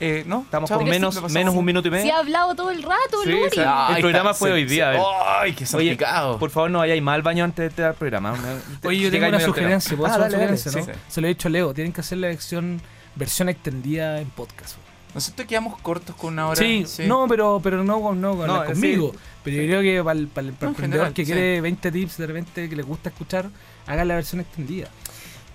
[0.00, 0.42] Eh, ¿no?
[0.42, 0.78] Estamos Chao.
[0.78, 2.04] por ¿Qué menos, menos un minuto y medio.
[2.06, 3.58] Se ha hablado todo el rato, Sí, Luri.
[3.66, 4.92] Ahí el programa está, fue sí, hoy día.
[5.40, 6.38] ¡Ay, qué Oye, salpicado!
[6.38, 8.34] Por favor, no vayáis mal al baño antes de entrar al programa.
[8.84, 10.98] Oye, yo tengo una sugerencia, ¿puedo Ah, hacer una dale, sugerencia, sí.
[11.00, 11.12] no?
[11.12, 12.80] Se lo he dicho a Leo, tienen que hacer la versión,
[13.16, 14.76] versión extendida en podcast.
[15.14, 16.56] Nosotros quedamos cortos con una hora.
[16.60, 19.12] Sí, no, pero, pero no, con- no, con- No, conmigo.
[19.42, 21.24] pero yo creo que para el, para el- para el No, en emprendedor general, que
[21.24, 21.32] sí.
[21.32, 23.46] quiere 20 tips de repente que le gusta escuchar,
[23.86, 24.88] hagan la versión extendida.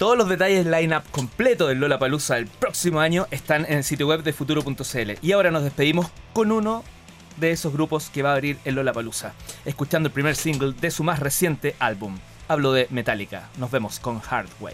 [0.04, 4.06] Todos los detalles line-up completo del Lola Palusa del próximo año están en el sitio
[4.06, 5.12] web de futuro.cl.
[5.22, 6.84] Y ahora nos despedimos con uno
[7.38, 9.32] de esos grupos que va a abrir el Lola Palusa,
[9.64, 12.18] escuchando el primer single de su más reciente álbum.
[12.50, 13.48] Hablo de Metallica.
[13.58, 14.72] Nos vemos con Hardway.